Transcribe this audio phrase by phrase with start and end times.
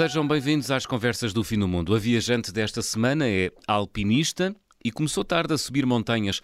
[0.00, 1.94] Sejam bem-vindos às Conversas do Fim do Mundo.
[1.94, 6.40] A viajante desta semana é alpinista e começou tarde a subir montanhas,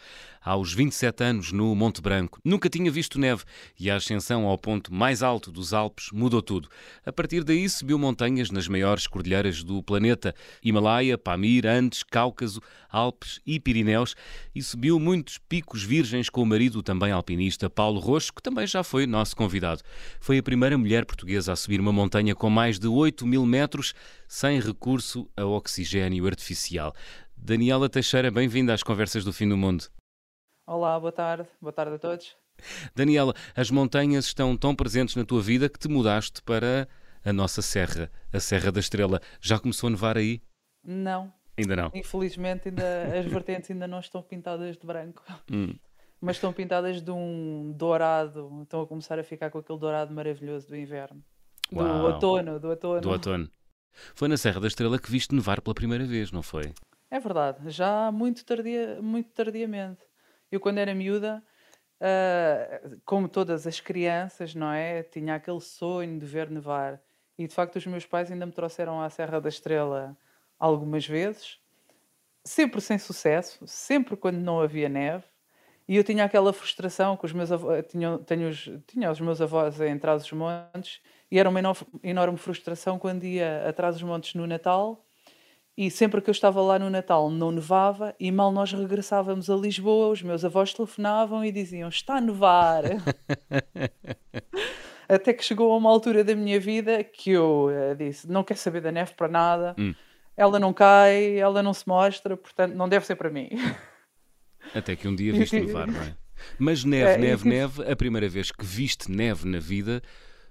[0.47, 2.39] aos 27 anos, no Monte Branco.
[2.45, 3.43] Nunca tinha visto neve
[3.79, 6.69] e a ascensão ao ponto mais alto dos Alpes mudou tudo.
[7.05, 13.41] A partir daí subiu montanhas nas maiores cordilheiras do planeta: Himalaia, Pamir, Andes, Cáucaso, Alpes
[13.45, 14.15] e Pirineus,
[14.55, 18.85] e subiu muitos picos virgens com o marido, também alpinista, Paulo Rocho, que também já
[18.85, 19.83] foi nosso convidado.
[20.21, 23.95] Foi a primeira mulher portuguesa a subir uma montanha com mais de 8 mil metros
[24.29, 26.95] sem recurso a oxigênio artificial.
[27.37, 29.85] Daniela Teixeira, bem-vinda às Conversas do Fim do Mundo.
[30.67, 31.49] Olá, boa tarde.
[31.61, 32.37] Boa tarde a todos.
[32.95, 36.89] Daniela, as montanhas estão tão presentes na tua vida que te mudaste para
[37.25, 39.21] a nossa serra, a Serra da Estrela.
[39.41, 40.43] Já começou a nevar aí?
[40.85, 41.33] Não.
[41.57, 41.91] Ainda não.
[41.95, 45.23] Infelizmente, ainda, as vertentes ainda não estão pintadas de branco.
[45.51, 45.75] Hum.
[46.21, 48.63] Mas estão pintadas de um dourado.
[48.63, 51.23] Estão a começar a ficar com aquele dourado maravilhoso do inverno.
[51.71, 52.13] Do Uau.
[52.13, 53.01] outono, do outono.
[53.01, 53.51] Do outono.
[54.15, 56.73] Foi na Serra da Estrela que viste nevar pela primeira vez, não foi?
[57.11, 60.05] É verdade, já muito, tardia, muito tardiamente.
[60.51, 61.43] Eu, quando era miúda,
[62.01, 65.03] uh, como todas as crianças, não é?
[65.05, 67.01] Tinha aquele sonho de ver nevar.
[67.39, 70.17] E de facto, os meus pais ainda me trouxeram à Serra da Estrela
[70.59, 71.61] algumas vezes,
[72.45, 75.25] sempre sem sucesso, sempre quando não havia neve.
[75.89, 79.41] E eu tinha aquela frustração que os meus avós, tinha, tinha, os, tinha os meus
[79.41, 81.61] avós em Trás-os-Montes, e era uma
[82.03, 85.06] enorme frustração quando ia a Trás-os-Montes no Natal
[85.77, 89.57] e sempre que eu estava lá no Natal não nevava e mal nós regressávamos a
[89.57, 92.85] Lisboa, os meus avós telefonavam e diziam: Está a nevar.
[95.09, 98.59] Até que chegou a uma altura da minha vida que eu uh, disse: Não quero
[98.59, 99.95] saber da neve para nada, hum.
[100.35, 103.51] ela não cai, ela não se mostra, portanto não deve ser para mim.
[104.75, 106.17] Até que um dia viste nevar, não é?
[106.59, 110.03] Mas neve, é, neve, neve, a primeira vez que viste neve na vida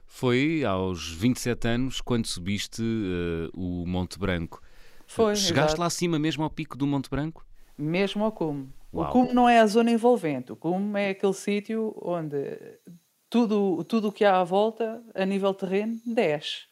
[0.05, 4.61] foi aos 27 anos, quando subiste uh, o Monte Branco.
[5.07, 5.81] Foi, Chegaste exato.
[5.81, 7.45] lá acima mesmo ao pico do Monte Branco?
[7.77, 8.69] Mesmo ao cume.
[8.93, 9.09] Uau.
[9.09, 12.57] O cume não é a zona envolvente, o cume é aquele sítio onde
[13.29, 16.65] tudo tudo o que há à volta, a nível terreno, desce.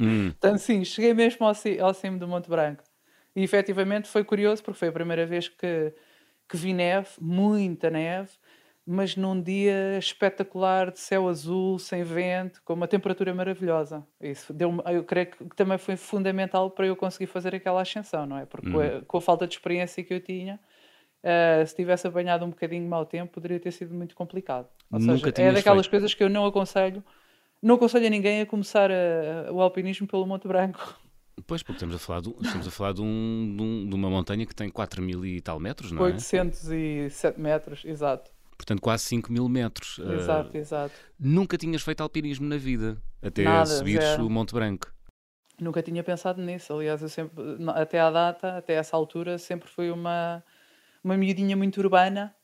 [0.00, 0.32] Hum.
[0.38, 2.84] Então, sim, cheguei mesmo ao, ao cimo do Monte Branco.
[3.34, 5.92] E efetivamente foi curioso, porque foi a primeira vez que,
[6.48, 8.30] que vi neve, muita neve,
[8.90, 14.02] mas num dia espetacular de céu azul, sem vento, com uma temperatura maravilhosa.
[14.18, 18.38] Isso deu eu creio que também foi fundamental para eu conseguir fazer aquela ascensão, não
[18.38, 18.46] é?
[18.46, 19.02] Porque uhum.
[19.06, 20.58] com, a, a, falta de experiência que eu tinha,
[21.22, 24.66] uh, se tivesse apanhado um bocadinho de mau tempo, poderia ter sido muito complicado.
[24.90, 25.90] Ou Nunca seja, é daquelas feito.
[25.90, 27.04] coisas que eu não aconselho,
[27.62, 30.98] não aconselho a ninguém a começar a, o alpinismo pelo Monte Branco.
[31.46, 34.08] Pois, porque estamos a falar, de, estamos a falar de, um, de, um, de uma
[34.08, 36.12] montanha que tem 4 mil e tal metros, não é?
[36.12, 39.98] 807 metros, exato portanto quase 5 mil metros.
[40.00, 40.94] Exato, uh, exato.
[41.18, 44.26] Nunca tinhas feito alpinismo na vida, até Nada, subires zero.
[44.26, 44.92] o Monte Branco.
[45.60, 47.42] Nunca tinha pensado nisso, aliás, eu sempre,
[47.74, 50.44] até à data, até essa altura, sempre fui uma,
[51.02, 52.34] uma miudinha muito urbana,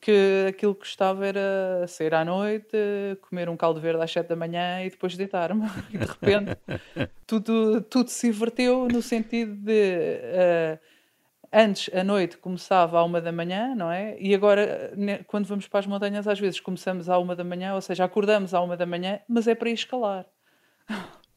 [0.00, 2.76] que aquilo que gostava era sair à noite,
[3.28, 5.66] comer um caldo verde às 7 da manhã e depois deitar-me.
[5.92, 6.58] E de repente
[7.26, 10.20] tudo, tudo se inverteu no sentido de...
[10.80, 10.95] Uh,
[11.52, 14.16] Antes, a noite começava à uma da manhã, não é?
[14.20, 14.92] E agora,
[15.26, 18.54] quando vamos para as montanhas, às vezes começamos à uma da manhã, ou seja, acordamos
[18.54, 20.26] à uma da manhã, mas é para ir escalar.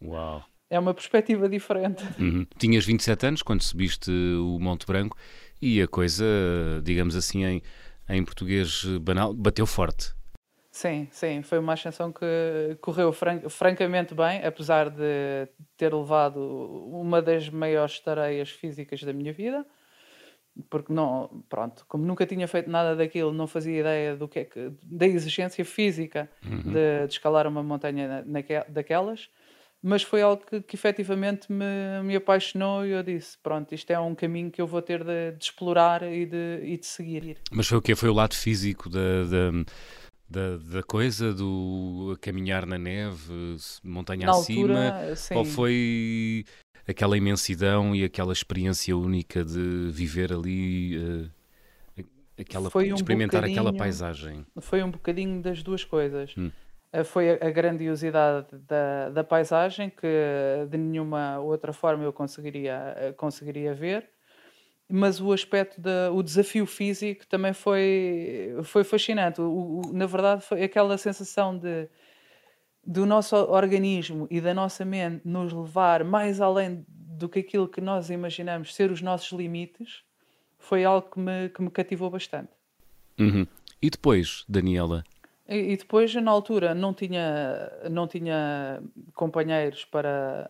[0.01, 0.43] Uau!
[0.69, 2.03] É uma perspectiva diferente.
[2.19, 2.45] Uhum.
[2.57, 5.17] Tinhas 27 anos quando subiste o Monte Branco
[5.61, 6.23] e a coisa,
[6.83, 7.61] digamos assim, em,
[8.07, 10.13] em português banal, bateu forte.
[10.71, 17.21] Sim, sim, foi uma ascensão que correu fran francamente bem, apesar de ter levado uma
[17.21, 19.65] das maiores tareias físicas da minha vida
[20.69, 24.45] porque não, pronto, como nunca tinha feito nada daquilo, não fazia ideia do que é
[24.45, 26.61] que, da exigência física uhum.
[26.63, 29.29] de, de, escalar uma montanha naque, daquelas,
[29.81, 33.99] mas foi algo que, que efetivamente me, me apaixonou e eu disse, pronto, isto é
[33.99, 37.37] um caminho que eu vou ter de, de explorar e de, e de seguir.
[37.51, 39.51] Mas foi o que Foi o lado físico da, da,
[40.29, 44.85] da, da, coisa, do caminhar na neve, montanha na acima?
[44.85, 45.13] Altura.
[45.35, 46.43] Ou foi
[46.89, 51.29] aquela imensidão e aquela experiência única de viver ali, uh,
[52.39, 54.45] aquela, um experimentar aquela paisagem.
[54.59, 56.33] Foi um bocadinho das duas coisas.
[56.35, 56.51] Hum.
[56.91, 60.07] Uh, foi a, a, grandiosidade da, da paisagem que
[60.67, 64.09] de nenhuma outra forma eu conseguiria, uh, conseguiria ver
[64.91, 70.41] mas o aspecto da o desafio físico também foi foi fascinante o, o, na verdade
[70.41, 71.87] foi aquela sensação de
[72.89, 77.79] do nosso organismo e da nossa mente nos levar mais além do que aquilo que
[77.79, 80.01] nós imaginamos ser os nossos limites,
[80.57, 82.49] foi algo que me, que me cativou bastante.
[83.19, 83.45] Uhum.
[83.79, 85.03] E depois, Daniela?
[85.47, 88.81] E, e, depois, na altura, não tinha, não tinha
[89.13, 90.49] companheiros para,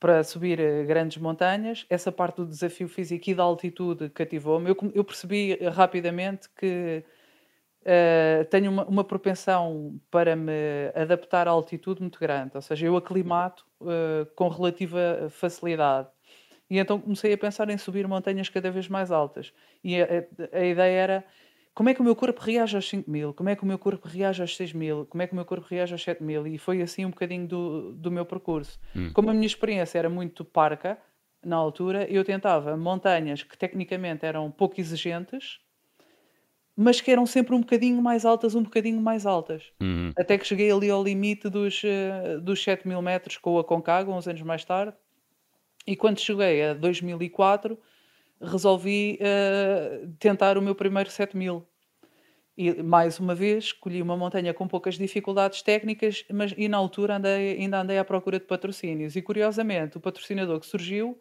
[0.00, 1.84] para subir eh, grandes montanhas.
[1.90, 4.70] Essa parte do desafio físico e da altitude cativou-me.
[4.70, 7.04] Eu, eu, percebi rapidamente que
[7.88, 10.52] uh, tenho uma, uma, propensão para me
[10.94, 16.08] adaptar à altitude muito grande, ou seja, eu aclimato uh, com relativa facilidade.
[16.70, 19.52] E então comecei a pensar em subir montanhas cada vez mais altas.
[19.82, 21.24] E a, a, a ideia era
[21.74, 23.78] como é que o meu corpo reage aos 5 mil, como é que o meu
[23.78, 26.46] corpo reage aos 6 mil, como é que o meu corpo reage aos 7 mil,
[26.46, 28.78] e foi assim um bocadinho do, do meu percurso.
[28.94, 29.10] Hum.
[29.14, 30.98] Como a minha experiência era muito parca,
[31.44, 35.60] na altura, eu tentava montanhas que tecnicamente eram pouco exigentes,
[36.80, 39.64] mas que eram sempre um bocadinho mais altas, um bocadinho mais altas.
[39.80, 40.12] Uhum.
[40.16, 44.14] Até que cheguei ali ao limite dos, uh, dos 7 mil metros com a Concagua,
[44.14, 44.94] uns anos mais tarde,
[45.84, 47.76] e quando cheguei a 2004
[48.40, 51.66] resolvi uh, tentar o meu primeiro 7000.
[52.56, 57.16] E mais uma vez escolhi uma montanha com poucas dificuldades técnicas, mas e na altura
[57.16, 59.16] andei, ainda andei à procura de patrocínios.
[59.16, 61.20] E curiosamente, o patrocinador que surgiu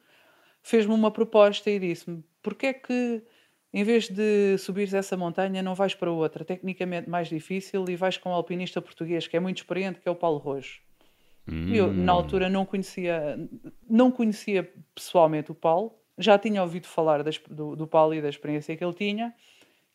[0.61, 3.23] fez-me uma proposta e disse-me: porquê é que
[3.77, 8.17] em vez de subires essa montanha, não vais para outra, tecnicamente mais difícil, e vais
[8.17, 10.79] com um alpinista português que é muito experiente, que é o Paulo Rojo.
[11.47, 11.71] Hum.
[11.71, 12.15] Eu, na hum.
[12.15, 13.37] altura, não conhecia,
[13.87, 18.27] não conhecia pessoalmente o Paulo, já tinha ouvido falar das, do, do Paulo e da
[18.27, 19.31] experiência que ele tinha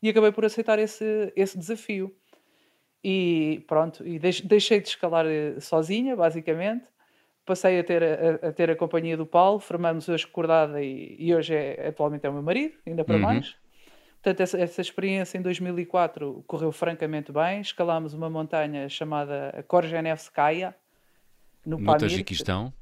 [0.00, 2.14] e acabei por aceitar esse, esse desafio.
[3.02, 6.84] E pronto, e deixei de escalar eh, sozinha, basicamente.
[7.44, 11.34] Passei a ter a, a ter a companhia do Paulo, formamos a escordada e, e,
[11.34, 13.22] hoje é, atualmente é o meu marido, ainda para uhum.
[13.22, 13.60] mais.
[14.22, 17.60] Portanto, essa, essa, experiência em 2004 correu francamente bem.
[17.60, 20.76] Escalámos uma montanha chamada Korjenevskaya,
[21.66, 22.02] no, no Pamir.
[22.02, 22.72] Tajiquistão.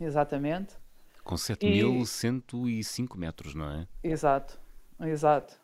[0.00, 0.76] Exatamente.
[1.24, 3.18] Com 7.105 e...
[3.18, 3.88] metros, não é?
[4.04, 4.58] Exato,
[5.00, 5.54] exato.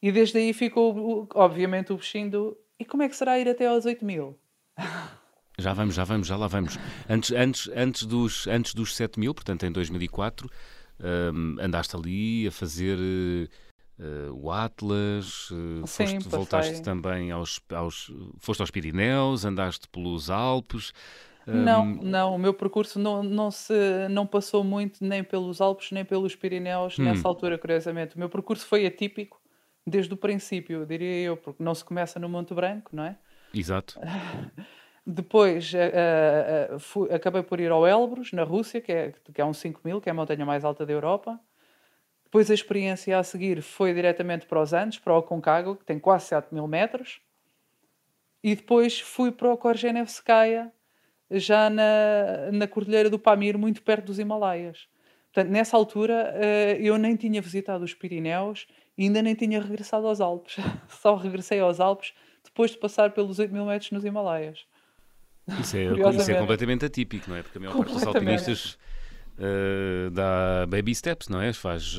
[0.00, 2.58] E desde aí ficou, obviamente, o bichinho do.
[2.78, 4.38] E como é que será ir até aos 8 mil?
[5.58, 6.78] Já vamos, já vamos, já lá vamos.
[7.08, 10.50] Antes, antes, antes, dos, antes dos 7 mil, portanto em 2004,
[11.00, 13.48] um, andaste ali a fazer uh,
[14.32, 18.12] o Atlas, uh, Sim, foste, voltaste também aos, aos.
[18.38, 20.92] Foste aos Pirineus, andaste pelos Alpes.
[21.46, 23.72] Não, não, o meu percurso não, não, se,
[24.10, 27.04] não passou muito nem pelos Alpes nem pelos Pirineus hum.
[27.04, 28.16] nessa altura, curiosamente.
[28.16, 29.40] O meu percurso foi atípico
[29.86, 33.16] desde o princípio, diria eu, porque não se começa no Monte Branco, não é?
[33.54, 33.98] Exato.
[35.06, 39.44] Depois uh, uh, fui, acabei por ir ao Elbrus, na Rússia, que é, que é
[39.44, 41.38] um 5 mil, que é a montanha mais alta da Europa.
[42.26, 45.96] Depois a experiência a seguir foi diretamente para os Andes, para o Aconcagua, que tem
[45.96, 47.20] quase 7 mil metros.
[48.42, 50.72] E depois fui para o Korjenevskaya,
[51.30, 54.88] já na, na Cordilheira do Pamir, muito perto dos Himalaias.
[55.32, 58.66] Portanto, nessa altura uh, eu nem tinha visitado os Pirineus
[58.98, 60.56] e ainda nem tinha regressado aos Alpes.
[61.00, 62.12] Só regressei aos Alpes
[62.44, 64.66] depois de passar pelos 8 mil metros nos Himalaias.
[65.60, 65.84] Isso é,
[66.16, 67.42] isso é completamente atípico, não é?
[67.42, 68.78] Porque a maior parte dos alpinistas
[69.38, 71.52] uh, dá baby steps, não é?
[71.52, 71.98] Faz,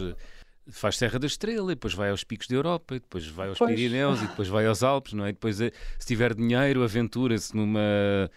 [0.69, 3.57] faz Serra da Estrela, e depois vai aos picos da Europa, e depois vai aos
[3.57, 3.74] pois.
[3.74, 5.30] Pirineus, e depois vai aos Alpes, não é?
[5.30, 8.30] E depois, eh, se tiver dinheiro, aventura-se numa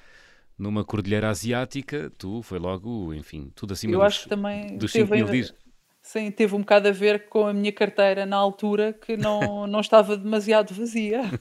[0.60, 4.92] numa cordilheira asiática, tu foi logo, enfim, tudo acima Eu dos, acho que também dos
[4.92, 5.54] 5 mil dias.
[6.02, 9.80] Sim, teve um bocado a ver com a minha carteira na altura que não, não
[9.80, 11.22] estava demasiado vazia.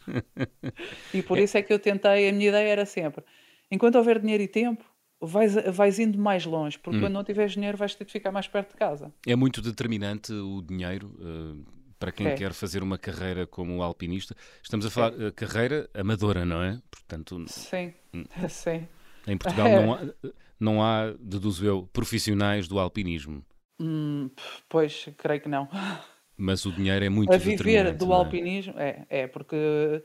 [1.13, 3.23] E por isso é que eu tentei, a minha ideia era sempre,
[3.69, 4.85] enquanto houver dinheiro e tempo,
[5.21, 7.01] vais, vais indo mais longe, porque hum.
[7.01, 9.13] quando não tiveres dinheiro vais ter de ficar mais perto de casa.
[9.25, 11.65] É muito determinante o dinheiro uh,
[11.99, 12.35] para quem é.
[12.35, 14.35] quer fazer uma carreira como alpinista.
[14.63, 16.81] Estamos a falar uh, carreira amadora, não é?
[16.89, 18.23] Portanto, sim, hum.
[18.47, 18.87] sim.
[19.27, 19.99] Em Portugal não há,
[20.59, 23.43] não há, deduzo eu, profissionais do alpinismo.
[23.79, 24.29] Hum,
[24.67, 25.69] pois, creio que não.
[26.37, 28.15] Mas o dinheiro é muito A viver do é?
[28.15, 30.01] alpinismo, é, é, porque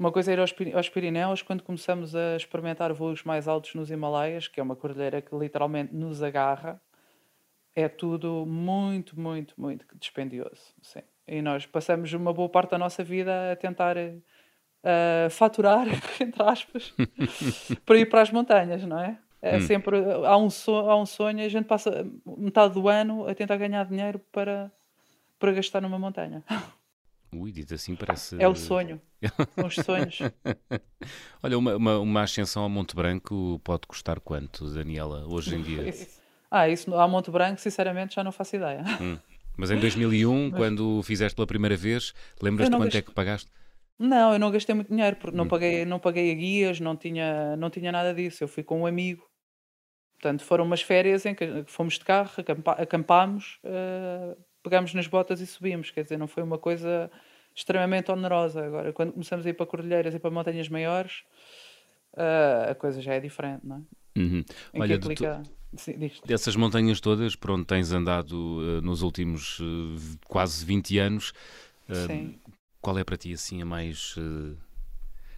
[0.00, 3.90] uma coisa é ir aos, aos Pirineus, quando começamos a experimentar voos mais altos nos
[3.90, 6.80] Himalaias, que é uma cordilheira que literalmente nos agarra,
[7.76, 10.74] é tudo muito, muito, muito dispendioso.
[10.80, 11.02] Sim.
[11.28, 15.86] E nós passamos uma boa parte da nossa vida a tentar uh, faturar,
[16.18, 16.94] entre aspas,
[17.84, 19.18] para ir para as montanhas, não é?
[19.42, 19.60] É hum.
[19.60, 22.06] sempre há um, sonho, há um sonho e a gente passa
[22.38, 24.72] metade do ano a tentar ganhar dinheiro para,
[25.38, 26.42] para gastar numa montanha.
[27.32, 28.36] Ui, dito assim parece.
[28.42, 29.00] É o sonho.
[29.54, 30.18] São os sonhos.
[31.42, 35.94] Olha, uma, uma, uma, ascensão ao Monte Branco pode custar quanto, Daniela, hoje em dia?
[36.50, 38.82] ah, isso ao Monte Branco, sinceramente, já não faço ideia.
[39.00, 39.18] Hum.
[39.56, 40.58] Mas em 2001, Mas...
[40.58, 43.50] quando fizeste pela primeira vez, lembras-te quanto é que pagaste?
[43.98, 45.48] Não, eu não gastei muito dinheiro, porque não hum.
[45.48, 48.42] paguei, não paguei a guias, não tinha, não tinha nada disso.
[48.42, 49.28] Eu fui com um amigo.
[50.14, 52.30] Portanto, foram umas férias em que fomos de carro,
[52.78, 55.90] acampámos, uh, pegámos nas botas e subimos.
[55.90, 57.10] Quer dizer, não foi uma coisa
[57.54, 58.64] extremamente onerosa.
[58.64, 61.24] Agora, quando começamos a ir para cordilheiras e para montanhas maiores,
[62.14, 64.20] uh, a coisa já é diferente, não é?
[64.20, 64.44] Uhum.
[64.74, 65.24] Olha, de, to,
[65.76, 66.10] Sim.
[66.24, 71.32] Dessas montanhas todas, por onde tens andado uh, nos últimos uh, quase 20 anos,
[72.80, 74.16] qual é para ti assim a mais.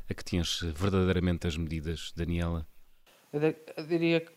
[0.09, 2.67] a que tinhas verdadeiramente as medidas, Daniela?
[3.33, 3.41] Eu,
[3.77, 4.33] eu diria que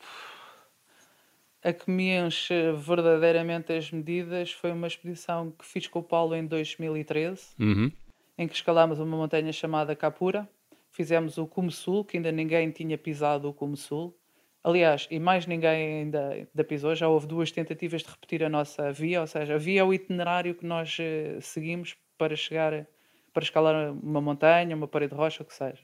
[1.65, 6.35] a que me enche verdadeiramente as medidas foi uma expedição que fiz com o Paulo
[6.35, 7.91] em 2013, uhum.
[8.37, 10.47] em que escalámos uma montanha chamada Capura.
[10.91, 14.15] Fizemos o Cume Sul, que ainda ninguém tinha pisado o Cume Sul.
[14.63, 18.91] Aliás, e mais ninguém ainda, ainda pisou, já houve duas tentativas de repetir a nossa
[18.91, 22.87] via, ou seja, a via é o itinerário que nós uh, seguimos para chegar,
[23.33, 25.81] para escalar uma montanha, uma parede de rocha, o que seja.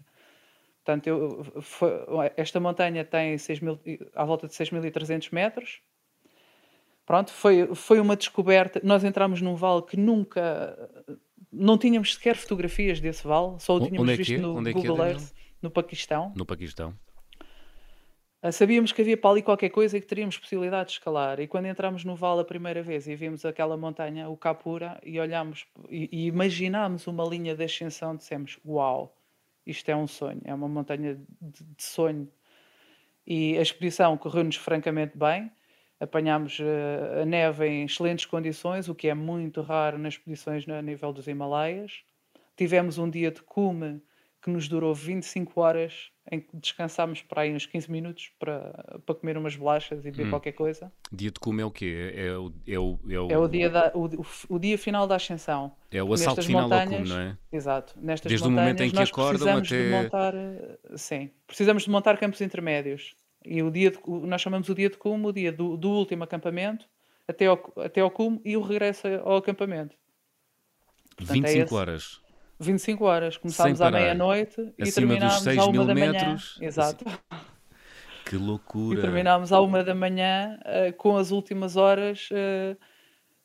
[0.83, 1.91] Portanto, eu, foi,
[2.35, 3.79] esta montanha tem 6 mil,
[4.15, 5.81] à volta de 6.300 metros.
[7.05, 8.81] Pronto, foi, foi uma descoberta.
[8.83, 10.77] Nós entramos num vale que nunca.
[11.51, 14.37] Não tínhamos sequer fotografias desse vale, só o tínhamos é visto é?
[14.37, 16.33] no Onde Google é Earth, no Paquistão.
[16.35, 16.95] No Paquistão.
[18.41, 21.39] Ah, sabíamos que havia para ali qualquer coisa e que teríamos possibilidade de escalar.
[21.39, 25.19] E quando entramos no vale a primeira vez e vimos aquela montanha, o Capura, e
[25.19, 29.15] olhámos e, e imaginámos uma linha de ascensão, dissemos: Uau!
[29.65, 32.31] Isto é um sonho, é uma montanha de, de sonho.
[33.25, 35.51] E a expedição correu-nos francamente bem.
[35.99, 40.81] Apanhámos uh, a neve em excelentes condições, o que é muito raro nas expedições a
[40.81, 42.03] nível dos Himalaias.
[42.57, 44.01] Tivemos um dia de cume
[44.41, 49.15] que nos durou 25 horas, em que descansámos para aí uns 15 minutos para, para
[49.15, 50.29] comer umas bolachas e beber hum.
[50.31, 50.91] qualquer coisa.
[51.11, 52.13] Dia de cume é o quê?
[52.15, 53.31] É, é o, é o, é o...
[53.31, 54.09] É o, dia, da, o,
[54.49, 55.71] o, dia final da ascensão.
[55.91, 57.37] É o assalto final montanhas, ao cume, não é?
[57.51, 57.93] Exato.
[57.97, 59.61] Nestas Desde o momento em que acordam até...
[59.61, 60.33] De montar,
[60.95, 63.15] sim, precisamos de montar campos intermédios.
[63.45, 66.23] E o dia de, nós chamamos o dia de cume o dia do, do último
[66.23, 66.87] acampamento
[67.27, 69.95] até ao, até ao cume e o regresso ao acampamento.
[71.15, 72.20] Portanto, 25 é horas.
[72.61, 73.37] 25 horas.
[73.37, 76.11] Começámos à meia-noite e terminámos à uma da manhã.
[76.11, 76.57] Metros.
[76.61, 77.05] Exato.
[78.23, 78.97] Que loucura!
[78.97, 82.77] E terminámos à uma da manhã uh, com as últimas horas uh,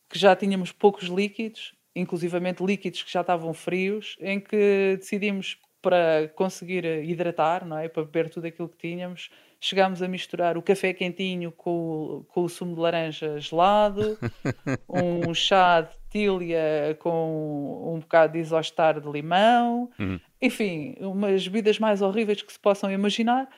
[0.08, 6.28] que já tínhamos poucos líquidos, inclusivamente líquidos que já estavam frios, em que decidimos para
[6.36, 7.88] conseguir hidratar, não é?
[7.88, 9.28] para beber tudo aquilo que tínhamos,
[9.60, 14.18] chegámos a misturar o café quentinho com o, com o sumo de laranja gelado,
[14.88, 20.20] um chá de tília com um bocado de isostar de limão, uhum.
[20.40, 23.48] enfim, umas bebidas mais horríveis que se possam imaginar,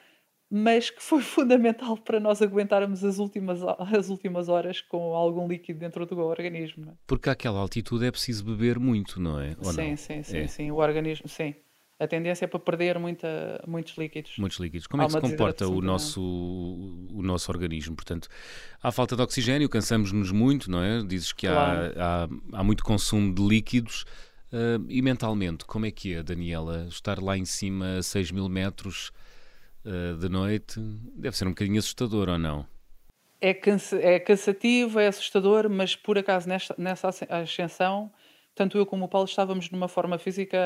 [0.51, 5.81] mas que foi fundamental para nós aguentarmos as últimas, as últimas horas com algum líquido
[5.81, 6.91] dentro do organismo.
[6.91, 6.95] É?
[7.07, 9.55] Porque àquela altitude é preciso beber muito, não é?
[9.59, 9.97] Ou sim, não?
[9.97, 10.47] sim, sim, é.
[10.47, 10.71] sim.
[10.71, 11.55] O organismo, sim
[11.99, 14.35] a tendência é para perder muita, muitos líquidos.
[14.39, 14.87] Muitos líquidos.
[14.87, 17.97] Como é que se comporta o nosso, o nosso organismo?
[17.97, 18.29] Portanto,
[18.81, 21.03] há falta de oxigênio, cansamos-nos muito, não é?
[21.03, 21.93] Dizes que claro.
[21.99, 22.29] há, há,
[22.61, 24.05] há, muito consumo de líquidos.
[24.51, 26.87] Uh, e mentalmente, como é que é, Daniela?
[26.89, 29.11] Estar lá em cima a 6 mil metros
[29.85, 30.81] uh, de noite
[31.15, 32.67] deve ser um bocadinho assustador, ou não?
[33.41, 38.11] É, cansa é cansativo, é assustador, mas por acaso nesta, nessa ascensão
[38.59, 40.59] tanto eu como o Paulo estávamos numa forma física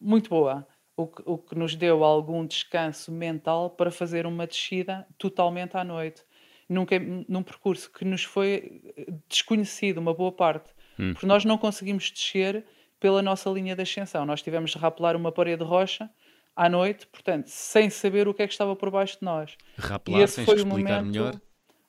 [0.00, 0.66] muito boa,
[0.96, 5.84] o que, o que nos deu algum descanso mental para fazer uma descida totalmente à
[5.84, 6.22] noite.
[6.66, 8.80] Nunca, num percurso que nos foi
[9.28, 11.12] desconhecido, uma boa parte, hum.
[11.12, 12.64] porque nós não conseguimos descer
[12.98, 14.24] pela nossa linha de ascensão.
[14.24, 16.08] Nós tivemos de rapelar uma parede de rocha
[16.56, 19.54] à noite, portanto, sem saber o que é que estava por baixo de nós.
[19.76, 21.38] Rapelar, e esse foi o momento, melhor?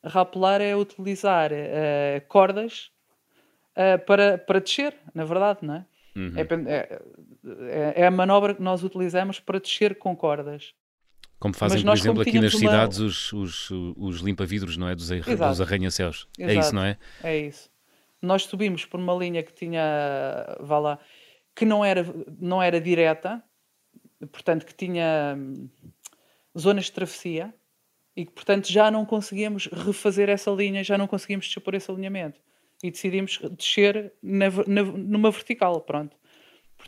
[0.03, 2.91] Rapelar é utilizar uh, cordas
[3.75, 5.86] uh, para, para descer, na verdade, não é?
[6.15, 6.34] Uhum.
[6.38, 10.74] É, é, é, a manobra que nós utilizamos para descer com cordas.
[11.38, 12.60] Como fazem, por exemplo, aqui nas uma...
[12.60, 14.96] cidades os, os, os limpa-vidros, não é?
[14.96, 16.27] Dos, dos arranha-céus.
[16.39, 16.98] É isso, não é?
[17.22, 17.70] É isso.
[18.22, 19.84] Nós subimos por uma linha que tinha,
[20.62, 21.00] vá lá,
[21.53, 22.05] que não era,
[22.39, 23.44] não era direta,
[24.32, 25.70] portanto, que tinha hum,
[26.58, 27.53] zonas de travessia
[28.15, 31.91] e que, portanto, já não conseguíamos refazer essa linha, já não conseguíamos descer por esse
[31.91, 32.39] alinhamento
[32.84, 36.15] e decidimos descer na, na, numa vertical, pronto.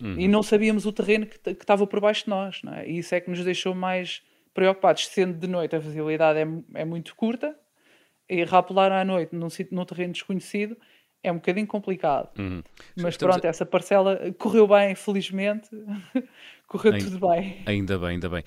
[0.01, 0.20] Uhum.
[0.20, 2.89] E não sabíamos o terreno que, estava por baixo de nós, é?
[2.89, 4.22] E isso é que nos deixou mais
[4.53, 5.08] preocupados.
[5.08, 7.56] Sendo de noite a visibilidade é, é muito curta,
[8.29, 10.75] e rapelar à noite num, num terreno desconhecido
[11.24, 12.29] é um bocadinho complicado.
[12.38, 12.62] Uhum.
[12.96, 13.50] Mas Estamos pronto, a...
[13.50, 15.70] essa parcela correu bem, felizmente.
[16.67, 17.63] correu ainda, tudo bem.
[17.65, 18.44] Ainda bem, ainda bem.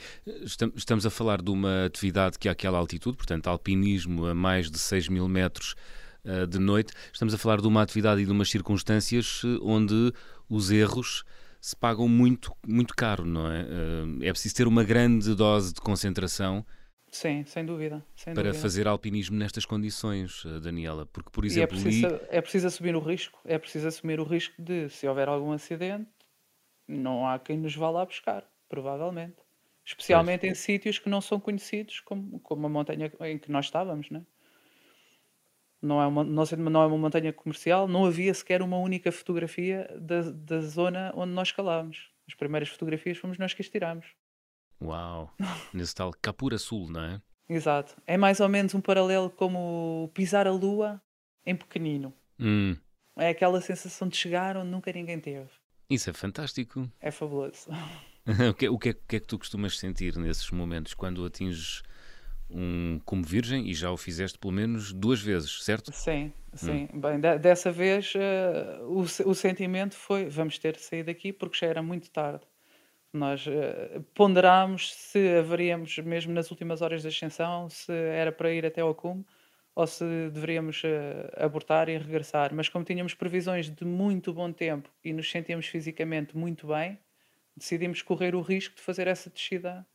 [0.76, 5.09] Estamos a falar de uma atividade que àquela altitude, portanto, alpinismo a mais de 6
[5.09, 5.75] mil metros
[6.24, 6.92] uh, de noite.
[7.12, 10.12] Estamos a falar de uma atividade e de umas circunstâncias eh, onde
[10.48, 11.24] os erros
[11.60, 13.62] se pagam muito, muito caro, não é?
[13.62, 16.64] Uh, é preciso ter uma grande dose de concentração.
[17.10, 18.04] Sim, sem dúvida.
[18.14, 18.62] Sem para dúvida.
[18.62, 21.06] fazer alpinismo nestas condições, Daniela.
[21.06, 21.76] Porque, por é exemplo.
[21.76, 22.20] É preciso, li...
[22.28, 23.40] é preciso assumir o risco.
[23.44, 26.08] É preciso assumir o risco de, se houver algum acidente,
[26.86, 29.36] não há quem nos vá lá buscar, provavelmente.
[29.84, 30.52] Especialmente pois.
[30.52, 34.22] em sítios que não são conhecidos, como, como a montanha em que nós estávamos, né?
[35.82, 39.88] Não é uma, não, não é uma montanha comercial, não havia sequer uma única fotografia
[40.00, 42.10] da, da zona onde nós escalámos.
[42.28, 44.06] As primeiras fotografias fomos nós que as tirámos.
[44.82, 45.34] Uau!
[45.72, 47.22] Nesse tal Capura Sul, não é?
[47.49, 47.96] Exato.
[48.06, 51.02] É mais ou menos um paralelo como pisar a lua
[51.44, 52.14] em pequenino.
[52.38, 52.76] Hum.
[53.16, 55.49] É aquela sensação de chegar onde nunca ninguém teve.
[55.88, 56.88] Isso é fantástico.
[57.00, 57.68] É fabuloso.
[58.49, 61.25] o, que, o, que é, o que é que tu costumas sentir nesses momentos quando
[61.25, 61.82] atinges
[62.52, 65.92] um como virgem e já o fizeste pelo menos duas vezes, certo?
[65.92, 66.88] Sim, sim.
[66.92, 67.00] Hum.
[67.00, 71.59] Bem, de, dessa vez uh, o, o sentimento foi vamos ter de sair daqui porque
[71.59, 72.45] já era muito tarde.
[73.12, 78.64] Nós uh, ponderámos se haveríamos, mesmo nas últimas horas da ascensão, se era para ir
[78.64, 79.25] até ao cume
[79.75, 82.54] ou se deveríamos uh, abortar e regressar.
[82.54, 86.99] Mas como tínhamos previsões de muito bom tempo e nos sentíamos fisicamente muito bem,
[87.57, 89.87] decidimos correr o risco de fazer essa descida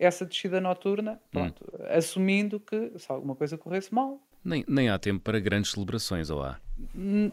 [0.00, 1.18] essa descida noturna, hum.
[1.30, 1.84] pronto, hum.
[1.90, 4.20] assumindo que se alguma coisa corresse mal.
[4.42, 6.58] Nem, nem há tempo para grandes celebrações, ou há?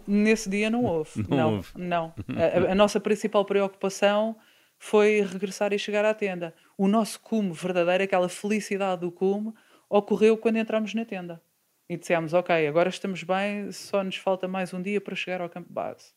[0.06, 1.26] nesse dia não houve.
[1.30, 1.70] não, não, houve.
[1.76, 2.14] não.
[2.68, 4.36] A, a, nossa principal preocupação
[4.78, 6.54] foi regressar e chegar à tenda.
[6.78, 9.54] O nosso cume verdadeiro, aquela felicidade do cume,
[9.90, 11.42] ocorreu quando entramos na tenda.
[11.90, 15.50] E dissemos, ok, agora estamos bem, só nos falta mais um dia para chegar ao
[15.50, 16.12] campo base.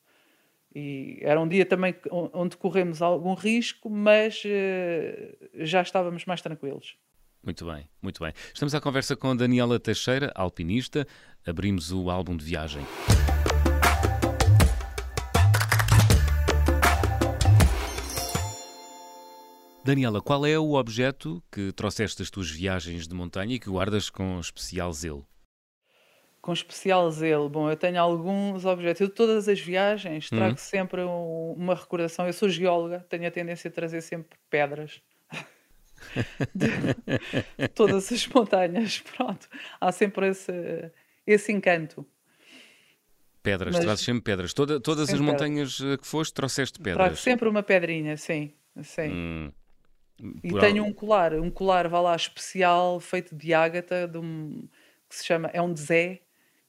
[0.74, 6.96] E era um dia também onde corremos algum risco, mas uh, já estávamos mais tranquilos.
[7.42, 8.32] Muito bem, muito bem.
[8.52, 11.06] Estamos à conversa com Daniela Teixeira, alpinista.
[11.46, 12.82] Abrimos o álbum de viagem.
[19.82, 24.10] Daniela, qual é o objeto que trouxeste das tuas viagens de montanha e que guardas
[24.10, 25.26] com especial zelo?
[26.40, 27.48] Com especial zelo.
[27.48, 29.00] Bom, eu tenho alguns objetos.
[29.00, 30.56] Eu, de todas as viagens, trago uhum.
[30.56, 32.26] sempre um, uma recordação.
[32.26, 35.02] Eu sou geóloga, tenho a tendência a trazer sempre pedras.
[36.54, 39.48] de todas as montanhas, pronto.
[39.80, 40.90] Há sempre esse,
[41.26, 42.06] esse encanto.
[43.42, 44.52] Pedras, Mas, trazes sempre pedras.
[44.52, 46.00] Toda, todas as montanhas pedras.
[46.00, 46.96] que foste, trouxeste pedras.
[46.96, 48.52] Trago sempre uma pedrinha, sim.
[48.82, 49.10] sim.
[49.10, 49.52] Hum,
[50.44, 54.68] e tenho um colar, um colar, vá lá, especial, feito de ágata, de um,
[55.08, 56.20] que se chama, é um Zé,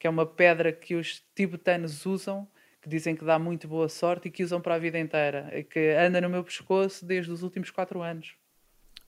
[0.01, 2.47] que é uma pedra que os tibetanos usam,
[2.81, 5.63] que dizem que dá muito boa sorte e que usam para a vida inteira, e
[5.63, 8.33] que anda no meu pescoço desde os últimos quatro anos.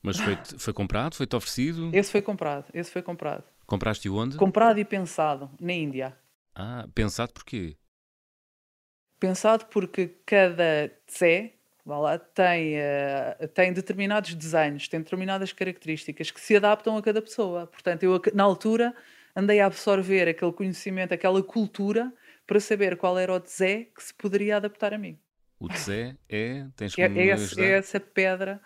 [0.00, 1.16] Mas foi, foi comprado?
[1.16, 1.90] Foi-te oferecido?
[1.92, 3.42] Esse foi comprado, esse foi comprado.
[3.66, 4.36] Compraste onde?
[4.36, 6.16] Comprado e pensado, na Índia.
[6.54, 7.76] Ah, pensado porquê?
[9.18, 11.54] Pensado porque cada tse
[11.84, 17.66] lá, tem, uh, tem determinados desenhos, tem determinadas características que se adaptam a cada pessoa.
[17.66, 18.94] Portanto, eu na altura
[19.34, 22.12] andei a absorver aquele conhecimento, aquela cultura,
[22.46, 25.18] para saber qual era o tzé que se poderia adaptar a mim.
[25.58, 26.66] O tzé é?
[26.76, 28.60] Tens é, é, esse, é essa pedra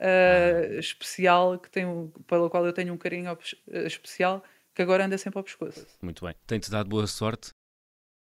[0.00, 0.78] uh, ah.
[0.78, 1.84] especial que tem,
[2.26, 3.36] pela qual eu tenho um carinho
[3.86, 4.42] especial
[4.74, 5.86] que agora anda sempre ao pescoço.
[6.02, 6.34] Muito bem.
[6.46, 7.52] Tem-te dado boa sorte?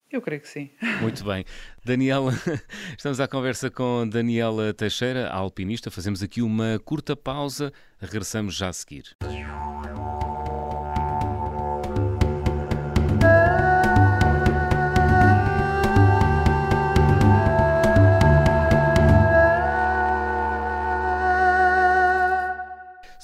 [0.09, 0.71] Eu creio que sim.
[1.01, 1.43] Muito bem.
[1.83, 2.31] Daniela,
[2.97, 5.91] estamos à conversa com Daniela Teixeira, alpinista.
[5.91, 7.73] Fazemos aqui uma curta pausa.
[7.99, 9.15] Regressamos já a seguir.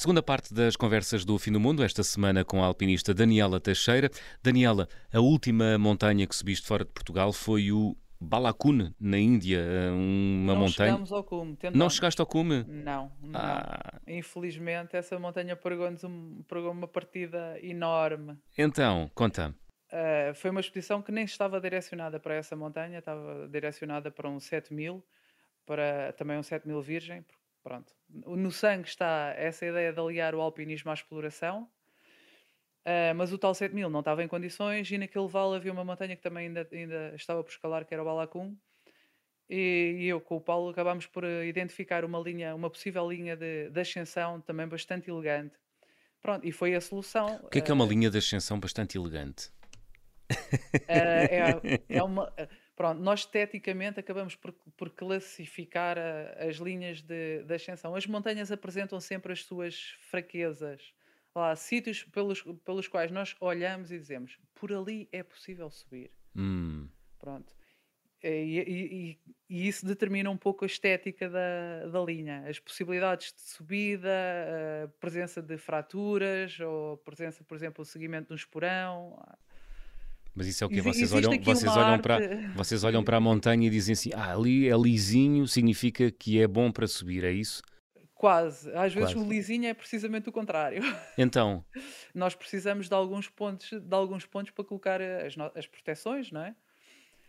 [0.04, 4.10] Segunda parte das conversas do Fim do Mundo, esta semana com a alpinista Daniela Teixeira.
[4.44, 9.62] Daniela, a última montanha que subiste fora de Portugal foi o Balakun, na Índia,
[9.94, 10.92] uma não montanha.
[10.92, 11.52] Não chegamos ao cume.
[11.56, 11.80] Tentamos.
[11.80, 12.66] Não chegaste ao cume?
[12.68, 13.40] Não, não.
[13.40, 14.02] Ah.
[14.06, 18.38] Infelizmente, essa montanha pregou-nos um, pregou uma partida enorme.
[18.58, 19.56] Então, conta-me.
[19.88, 24.38] Uh, foi uma expedição que nem estava direcionada para essa montanha, estava direcionada para um
[24.38, 25.02] 7000,
[25.66, 27.26] para também um 7000 virgem,
[27.64, 27.94] Pronto.
[28.14, 31.64] No sangue está essa ideia de aliar o alpinismo à exploração,
[32.86, 36.16] uh, mas o tal 7000 não estava em condições e naquele vale havia uma montanha
[36.16, 38.56] que também ainda, ainda estava por escalar, que era o Balacum.
[39.50, 43.36] E, e eu com o Paulo acabámos por eh, identificar uma linha, uma possível linha
[43.36, 45.56] de, de ascensão também bastante elegante.
[46.22, 47.42] Pronto, e foi a solução.
[47.44, 49.50] O que é que é uma uh, linha de ascensão bastante elegante?
[50.32, 52.32] Uh, é, é uma
[52.76, 57.96] Pronto, nós esteticamente acabamos por, por classificar a, as linhas de, de ascensão.
[57.96, 60.94] As montanhas apresentam sempre as suas fraquezas.
[61.36, 66.12] Lá, sítios pelos, pelos quais nós olhamos e dizemos por ali é possível subir.
[66.36, 66.88] Hum.
[67.20, 67.54] Pronto.
[68.24, 73.42] E, e, e, isso determina um pouco a estética da, da linha, as possibilidades de
[73.42, 74.10] subida,
[74.86, 79.22] a presença de fraturas, ou presença, por exemplo, o seguimento de um esporão.
[80.36, 82.20] Mas isso é o que vocês olham, vocês olham para
[82.56, 86.48] vocês olham para a montanha e dizem assim: "Ah, ali é lisinho, significa que é
[86.48, 87.62] bom para subir", é isso?
[88.16, 88.72] Quase.
[88.72, 89.28] Às vezes Quase.
[89.28, 90.82] o lisinho é precisamente o contrário.
[91.18, 91.64] Então?
[92.16, 96.56] Nós precisamos de alguns pontos, de alguns pontos para colocar as, as proteções, não é?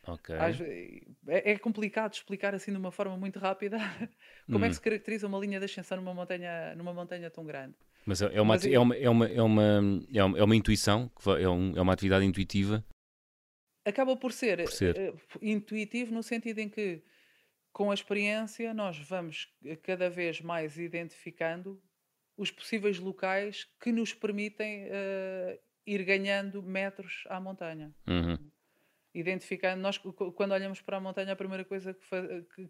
[0.07, 0.35] Ok.
[0.37, 3.79] Às, é, é, complicado explicar assim de uma forma muito rápida
[4.47, 4.65] como hum.
[4.65, 4.75] é que hum.
[4.75, 7.75] se caracteriza uma linha de ascensão numa montanha, numa montanha tão grande.
[8.07, 9.65] Mas é, é uma, Mas, é, uma, é, uma, é, uma,
[10.13, 12.85] é, uma, é uma intuição, é, um, é uma atividade intuitiva?
[13.85, 14.97] Acaba por ser, por ser.
[14.97, 17.03] Uh, intuitivo no sentido em que
[17.75, 21.83] com a experiência, nós vamos cada vez mais identificando
[22.37, 27.93] os possíveis locais que nos permitem uh, ir ganhando metros à montanha.
[28.07, 28.39] Uhum.
[29.13, 32.69] Identificando, nós quando olhamos para a montanha, a primeira coisa que, que,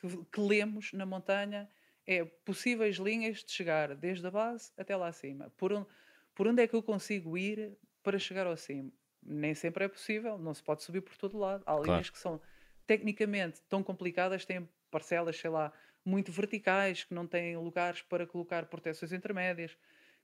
[0.00, 1.68] que, que, lemos na montanha
[2.06, 5.50] é possíveis linhas de chegar desde a base até lá acima.
[5.58, 5.86] Por,
[6.34, 8.90] por onde é que eu consigo ir para chegar ao cimo?
[9.26, 11.62] Nem sempre é possível, não se pode subir por todo lado.
[11.66, 11.84] Há claro.
[11.84, 12.40] linhas que são
[12.86, 15.72] tecnicamente tão complicadas, têm parcelas, sei lá,
[16.04, 19.76] muito verticais, que não têm lugares para colocar proteções intermédias,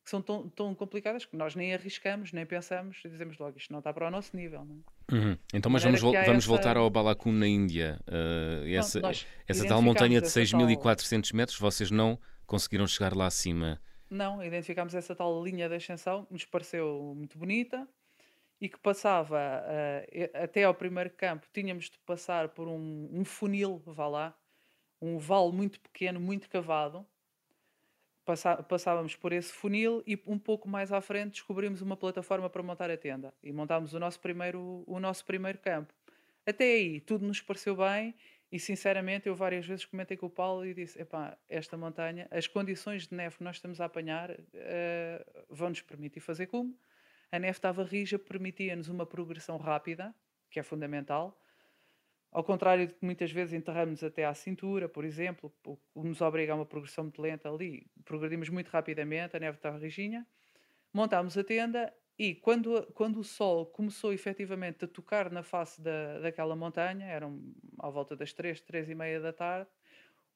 [0.05, 3.73] que são tão, tão complicadas que nós nem arriscamos, nem pensamos e dizemos logo isto
[3.73, 4.61] não está para o nosso nível.
[4.61, 5.15] É?
[5.15, 5.39] Uhum.
[5.53, 6.49] Então, mas vamos, vamos essa...
[6.49, 8.01] voltar ao Balakun na Índia.
[8.09, 9.01] Uh, essa
[9.47, 11.37] essa tal montanha de 6.400 tal...
[11.37, 13.81] metros, vocês não conseguiram chegar lá acima.
[14.11, 17.89] Não, identificámos essa tal linha de ascensão, nos pareceu muito bonita
[18.63, 23.83] e que passava uh, até ao primeiro campo, tínhamos de passar por um, um, funil,
[23.85, 24.39] vá lá,
[25.01, 27.05] um vale muito pequeno, muito cavado.
[28.69, 32.89] Passávamos por esse funil e um pouco mais à frente descobrimos uma plataforma para montar
[32.89, 35.93] a tenda e montámos o nosso primeiro, o nosso primeiro campo.
[36.47, 38.15] Até aí tudo nos pareceu bem
[38.53, 42.47] e sinceramente eu várias vezes comentei com o Paulo e disse: epá, esta montanha, as
[42.47, 46.79] condições de neve que nós estamos a apanhar uh, vão-nos permitir fazer como?
[47.33, 50.15] A neve estava rija, permitia-nos uma progressão rápida,
[50.51, 51.41] que é fundamental.
[52.31, 56.21] Ao contrário de que muitas vezes enterramos até à cintura, por exemplo, o que nos
[56.21, 60.27] obriga a uma progressão muito lenta ali, progredimos muito rapidamente, a neve estava rijinha.
[60.93, 66.19] Montámos a tenda e quando, quando o sol começou efetivamente a tocar na face da,
[66.21, 67.43] daquela montanha, eram
[67.79, 69.71] à volta das três, três e meia da tarde,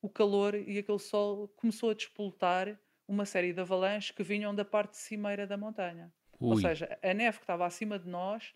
[0.01, 4.65] o calor e aquele sol começou a despoltar uma série de avalanches que vinham da
[4.65, 6.11] parte cimeira da montanha.
[6.41, 6.51] Ui.
[6.51, 8.55] Ou seja, a neve que estava acima de nós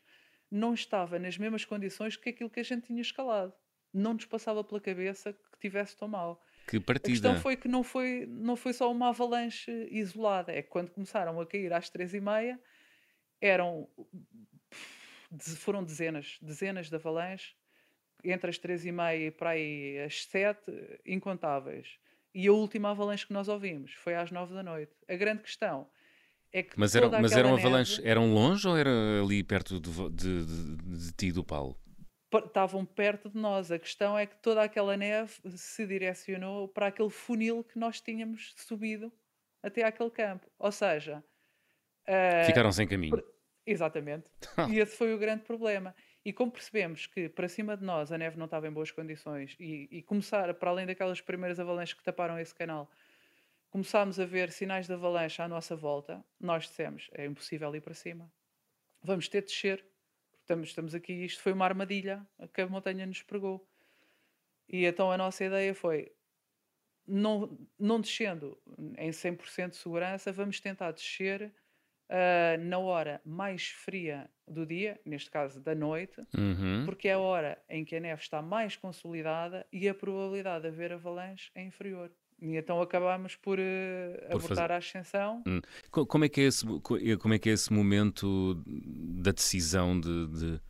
[0.50, 3.52] não estava nas mesmas condições que aquilo que a gente tinha escalado.
[3.92, 6.42] Não nos passava pela cabeça que tivesse tão mal.
[6.66, 7.08] Que partida.
[7.08, 10.52] A questão foi que não foi, não foi só uma avalanche isolada.
[10.52, 12.60] É que quando começaram a cair às três e meia,
[13.40, 13.88] eram,
[15.56, 17.56] foram dezenas, dezenas de avalanches,
[18.22, 20.70] entre as três e meia e para aí as sete,
[21.04, 21.98] incontáveis.
[22.32, 24.92] E a última avalanche que nós ouvimos foi às nove da noite.
[25.08, 25.88] A grande questão
[26.52, 28.10] é que mas eram, mas eram avalanches, neve...
[28.10, 28.90] eram longe ou era
[29.22, 31.78] ali perto de, de, de, de ti, do Paulo?
[32.32, 33.70] Estavam perto de nós.
[33.70, 38.52] A questão é que toda aquela neve se direcionou para aquele funil que nós tínhamos
[38.56, 39.12] subido
[39.62, 40.48] até aquele campo.
[40.58, 41.22] Ou seja,
[42.08, 42.46] uh...
[42.46, 43.22] ficaram sem caminho.
[43.66, 44.24] Exatamente.
[44.70, 45.94] e esse foi o grande problema.
[46.24, 49.56] E como percebemos que para cima de nós a neve não estava em boas condições
[49.58, 52.90] e, e começar, para além daquelas primeiras avalanches que taparam esse canal,
[53.70, 57.94] começámos a ver sinais de avalanche à nossa volta, nós dissemos: é impossível ir para
[57.94, 58.30] cima.
[59.02, 59.84] Vamos ter de descer.
[60.40, 63.66] Estamos, estamos aqui, isto foi uma armadilha que a montanha nos pregou.
[64.68, 66.12] E então a nossa ideia foi:
[67.06, 68.60] não, não descendo
[68.98, 71.52] em 100% de segurança, vamos tentar descer
[72.10, 76.84] uh, na hora mais fria do dia, neste caso da noite, uhum.
[76.84, 80.68] porque é a hora em que a neve está mais consolidada e a probabilidade de
[80.68, 82.12] haver avalanche é inferior.
[82.40, 83.62] E então acabámos por, uh,
[84.30, 84.72] por abortar fazer...
[84.72, 85.42] a ascensão.
[85.46, 85.60] Hum.
[85.90, 86.64] Como, é que é esse,
[87.18, 90.60] como é que é esse momento da decisão de, de,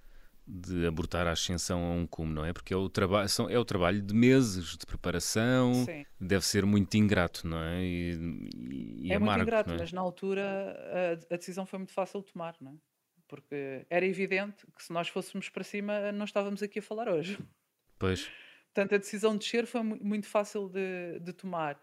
[0.47, 2.53] de abortar a ascensão a um cume, não é?
[2.53, 6.05] Porque é o, traba são, é o trabalho de meses de preparação, Sim.
[6.21, 7.85] deve ser muito ingrato, não é?
[7.85, 8.49] E,
[9.03, 9.79] e é amargo, muito ingrato, é?
[9.79, 10.77] mas na altura
[11.31, 12.75] a, a, decisão foi muito fácil de tomar, não é?
[13.29, 17.39] Porque era evidente que se nós fôssemos para cima não estávamos aqui a falar hoje.
[17.97, 18.29] Pois.
[18.73, 21.79] Portanto, a decisão de descer foi muito fácil de, de tomar.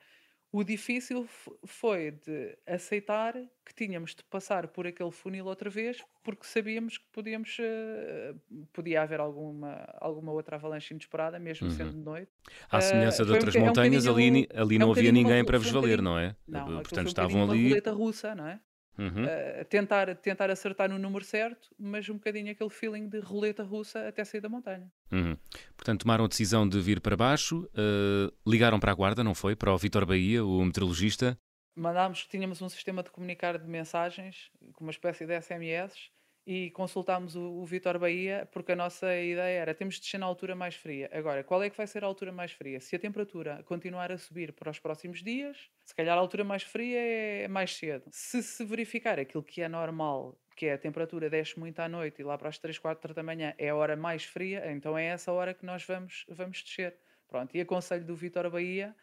[0.50, 1.28] O difícil
[1.65, 3.34] foi de aceitar
[3.65, 9.02] que tínhamos de passar por aquele funil outra vez, porque sabíamos que podíamos, uh, podia
[9.02, 11.73] haver alguma, alguma outra avalanche inesperada, mesmo uhum.
[11.73, 12.32] sendo de noite.
[12.71, 15.12] À semelhança uh, de outras um, montanhas, é um ali, ali é não um havia
[15.12, 16.34] ninguém para vos valer, não é?
[16.47, 17.73] Não, Portanto, estavam ali.
[17.73, 18.60] Uma russa, não é?
[18.98, 19.26] Uhum.
[19.26, 24.08] Uh, tentar, tentar acertar no número certo, mas um bocadinho aquele feeling de roleta russa
[24.08, 24.92] até sair da montanha.
[25.12, 25.38] Uhum.
[25.76, 29.56] Portanto, tomaram a decisão de vir para baixo, uh, ligaram para a guarda, não foi?
[29.56, 31.38] Para o Vitor Bahia, o meteorologista.
[31.76, 36.10] Mandámos, tínhamos um sistema de comunicar de mensagens, com uma espécie de SMS,
[36.48, 40.26] e consultámos o, o Vitor Bahia, porque a nossa ideia era temos de descer na
[40.26, 41.10] altura mais fria.
[41.12, 42.80] Agora, qual é que vai ser a altura mais fria?
[42.80, 46.64] Se a temperatura continuar a subir para os próximos dias, se calhar a altura mais
[46.64, 48.06] fria é mais cedo.
[48.10, 52.22] Se se verificar aquilo que é normal, que é a temperatura desce muito à noite
[52.22, 55.08] e lá para as 3, 4 da manhã é a hora mais fria, então é
[55.08, 56.96] essa hora que nós vamos, vamos descer.
[57.28, 58.96] Pronto, e aconselho do Vitor Bahia,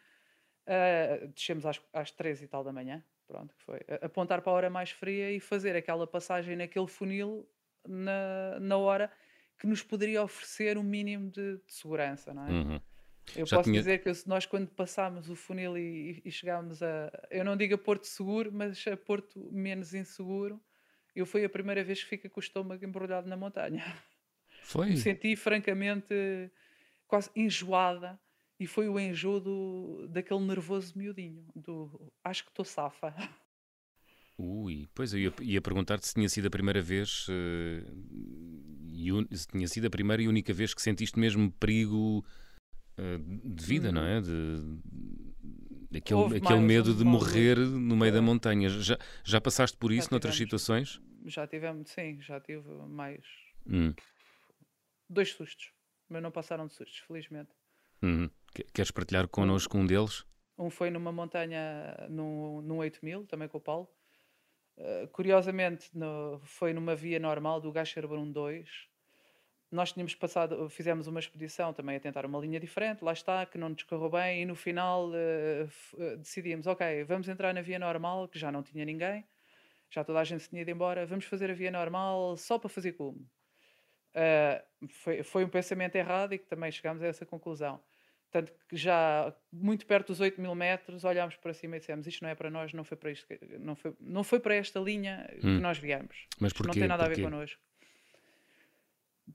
[0.65, 4.55] uh, descemos às, às 3 e tal da manhã, Pronto, que foi apontar para a
[4.55, 7.47] hora mais fria e fazer aquela passagem naquele funil
[7.87, 9.11] na, na hora
[9.57, 12.51] que nos poderia oferecer um mínimo de, de segurança, não é?
[12.51, 12.81] Uhum.
[13.35, 13.79] Eu Já posso tinha...
[13.79, 17.11] dizer que nós, quando passámos o funil e, e, chegámos a.
[17.31, 20.61] Eu não digo a Porto Seguro, mas a Porto menos inseguro,
[21.15, 23.83] eu foi a primeira vez que fica com o estômago embrulhado na montanha.
[24.61, 24.89] Foi?
[24.91, 26.13] Me senti francamente
[27.07, 28.19] quase enjoada
[28.59, 33.13] e foi o enjoo do, daquele nervoso miudinho, do acho que estou safa.
[34.37, 37.33] Ui, pois eu ia, ia perguntar-te se tinha sido a primeira vez, uh,
[39.13, 42.25] un, se tinha sido a primeira e única vez que sentiste mesmo perigo
[42.97, 43.93] uh, de vida, hum.
[43.93, 44.21] não é?
[44.21, 48.13] De, aquele, aquele medo de morrer no meio é.
[48.13, 48.69] da montanha.
[48.69, 51.01] Já, já passaste por isso já noutras tivemos, situações?
[51.25, 53.23] Já tivemos, sim, já tive mais
[53.67, 53.93] hum.
[55.09, 55.71] dois sustos,
[56.09, 57.51] mas não passaram de sustos, felizmente.
[58.01, 58.29] Uhum.
[58.73, 60.25] Queres partilhar connosco um deles?
[60.57, 63.89] Um foi numa montanha, num, num 8000, também com o Paulo.
[64.77, 68.69] Uh, curiosamente, no, foi numa via normal do Gacherbrun 2.
[69.71, 73.57] Nós tínhamos passado, fizemos uma expedição também a tentar uma linha diferente, lá está, que
[73.57, 78.27] não nos correu bem, e no final uh, decidimos: ok, vamos entrar na via normal,
[78.27, 79.25] que já não tinha ninguém,
[79.89, 82.69] já toda a gente se tinha ido embora, vamos fazer a via normal só para
[82.69, 83.27] fazer cume.
[84.15, 87.81] Uh, foi, foi um pensamento errado e que também chegámos a essa conclusão.
[88.31, 92.21] Tanto que já muito perto dos 8 mil metros olhámos para cima e dissemos isto
[92.21, 93.25] não é para nós, não foi para, isto,
[93.59, 95.39] não foi, não foi para esta linha hum.
[95.39, 96.27] que nós viemos.
[96.39, 96.67] Mas porquê?
[96.67, 97.21] Não tem nada porquê?
[97.21, 97.61] a ver connosco.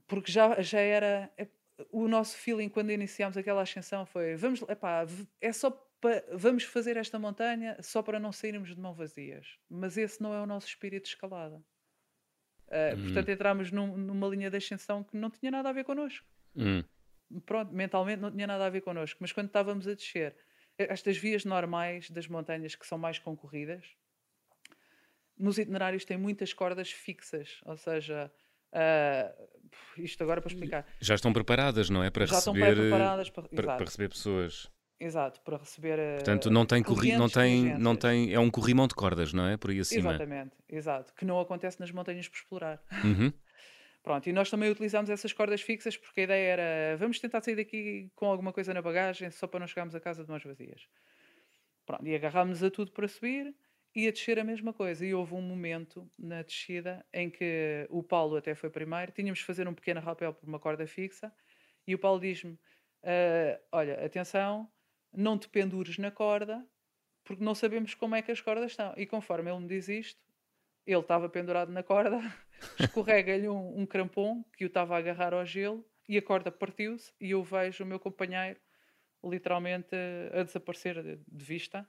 [0.07, 1.31] Porque já, já era.
[1.37, 1.47] É,
[1.91, 5.05] o nosso feeling quando iniciámos aquela ascensão foi: vamos, epá,
[5.39, 9.57] é só para, vamos fazer esta montanha só para não sairmos de mão vazias.
[9.69, 11.55] Mas esse não é o nosso espírito de escalada.
[12.67, 13.03] Uh, hum.
[13.05, 16.25] Portanto, entramos num, numa linha de ascensão que não tinha nada a ver connosco.
[16.55, 16.83] Hum
[17.45, 20.35] pronto, mentalmente não tinha nada a ver connosco, mas quando estávamos a descer,
[20.77, 23.85] estas vias normais das montanhas que são mais concorridas,
[25.37, 28.31] nos itinerários tem muitas cordas fixas, ou seja,
[28.73, 29.47] uh,
[29.97, 30.85] isto agora para explicar.
[30.99, 32.09] Já estão preparadas, não é?
[32.09, 34.69] Para Já receber, estão preparadas para, para, para, receber pessoas.
[34.99, 35.97] Exato, para receber.
[36.15, 39.57] Portanto, não tem corri não tem, não tem, é um corrimão de cordas, não é?
[39.57, 40.11] Por aí acima.
[40.11, 42.81] Exatamente, exato, que não acontece nas montanhas por explorar.
[43.03, 43.33] Uhum.
[44.03, 47.55] Pronto, e nós também utilizamos essas cordas fixas porque a ideia era vamos tentar sair
[47.55, 50.87] daqui com alguma coisa na bagagem só para não chegarmos a casa de mãos vazias.
[51.85, 53.55] Pronto, e agarrámos a tudo para subir
[53.93, 55.05] e a descer a mesma coisa.
[55.05, 59.45] E houve um momento na descida em que o Paulo até foi primeiro, tínhamos de
[59.45, 61.31] fazer um pequeno rapel por uma corda fixa
[61.85, 64.71] e o Paulo diz-me: uh, Olha, atenção,
[65.13, 66.65] não te pendures na corda
[67.23, 68.93] porque não sabemos como é que as cordas estão.
[68.97, 70.21] E conforme ele me diz isto,
[70.85, 72.19] ele estava pendurado na corda,
[72.79, 77.13] escorrega-lhe um, um crampon que o estava a agarrar ao gelo e a corda partiu-se
[77.19, 78.59] e eu vejo o meu companheiro
[79.23, 79.95] literalmente
[80.33, 81.87] a desaparecer de, de vista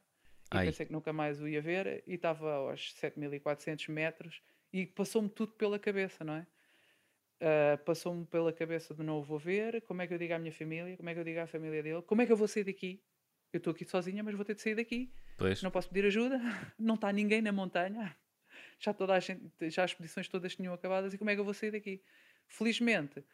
[0.53, 0.67] e Ai.
[0.67, 5.53] pensei que nunca mais o ia ver e estava aos 7400 metros e passou-me tudo
[5.53, 6.47] pela cabeça, não é?
[7.41, 10.39] Uh, passou-me pela cabeça de não o vou ver, como é que eu digo à
[10.39, 12.47] minha família, como é que eu digo à família dele, como é que eu vou
[12.47, 13.03] sair daqui?
[13.53, 15.13] Eu estou aqui sozinha, mas vou ter de sair daqui.
[15.37, 15.63] Pois.
[15.63, 16.39] Não posso pedir ajuda,
[16.79, 18.17] não está ninguém na montanha
[18.83, 21.45] já toda a gente, já as expedições todas tinham acabadas e como é que eu
[21.45, 22.03] vou sair daqui?
[22.49, 23.25] Felizmente,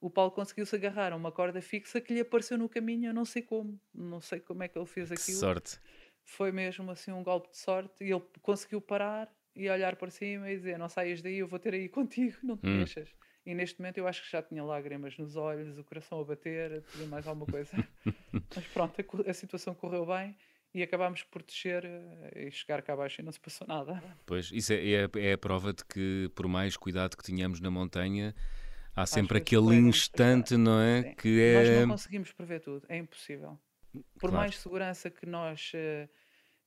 [0.00, 3.24] o Paulo conseguiu-se agarrar a uma corda fixa que lhe apareceu no caminho, eu não
[3.24, 5.26] sei como, não sei como é que ele fez aquilo.
[5.26, 5.80] Que sorte.
[6.22, 10.50] Foi mesmo assim um golpe de sorte e ele conseguiu parar e olhar para cima
[10.50, 12.76] e dizer: Não saias daí, eu vou ter aí contigo, não te hum.
[12.76, 13.08] deixas.
[13.46, 16.84] E neste momento eu acho que já tinha lágrimas nos olhos, o coração a bater,
[17.02, 17.72] a mais alguma coisa.
[18.54, 20.36] Mas pronto, a, a situação correu bem
[20.74, 24.02] e acabámos por descer eh, e chegar cá abaixo e não se passou nada.
[24.26, 27.70] Pois, isso é, é, é a prova de que, por mais cuidado que tenhamos na
[27.70, 28.34] montanha,
[28.94, 31.02] há sempre aquele instante, não é?
[31.02, 31.14] Sim.
[31.14, 31.54] Que é...
[31.54, 33.58] Nós não conseguimos prever tudo, é impossível.
[34.18, 34.36] Por claro.
[34.36, 36.08] mais segurança que nós uh,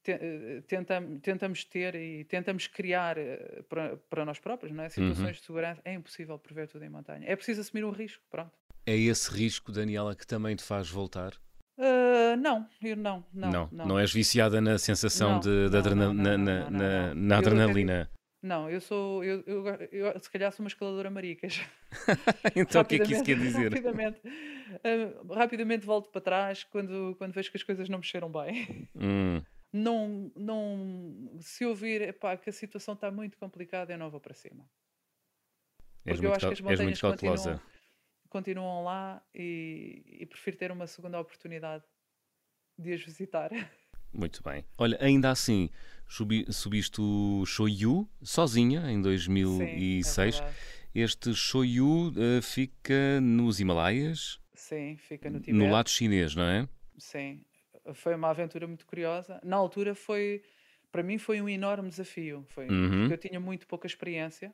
[0.04, 4.90] te, uh, tentamos, tentamos ter e tentamos criar uh, para, para nós próprios, não é?
[4.90, 5.32] Situações uhum.
[5.34, 7.26] de segurança, é impossível prever tudo em montanha.
[7.28, 8.52] É preciso assumir um risco, pronto.
[8.86, 11.34] É esse risco, Daniela, que também te faz voltar?
[12.34, 13.70] Uh, não, eu não, não, não.
[13.72, 18.10] Não, não és viciada na sensação não, de, de adrena, na, na, na, na adrenalina.
[18.42, 21.62] Não, eu sou, eu, eu, eu, se calhar sou uma escaladora maricas.
[22.56, 23.72] então o que é que isso quer dizer?
[23.72, 28.90] Rapidamente, uh, rapidamente volto para trás quando, quando vejo que as coisas não mexeram bem.
[28.96, 29.44] Hum.
[29.72, 34.34] Não, não, se ouvir epá, que a situação está muito complicada, eu não vou para
[34.34, 34.68] cima.
[36.04, 37.62] Porque eu acho que as montanhas continuam,
[38.28, 41.86] continuam lá e, e prefiro ter uma segunda oportunidade
[42.78, 43.50] de as visitar.
[44.14, 44.66] Muito bem.
[44.78, 45.70] Olha, ainda assim,
[46.08, 50.36] subi, subiste o Shoyu sozinha em 2006.
[50.36, 50.52] Sim, é
[50.94, 54.40] este Shoyu uh, fica nos Himalaias?
[54.54, 55.58] Sim, fica no Tibete.
[55.58, 56.68] No lado chinês, não é?
[56.98, 57.44] Sim.
[57.94, 59.40] Foi uma aventura muito curiosa.
[59.44, 60.44] Na altura foi,
[60.92, 62.46] para mim foi um enorme desafio.
[62.50, 63.08] Foi, uhum.
[63.08, 64.54] Porque eu tinha muito pouca experiência.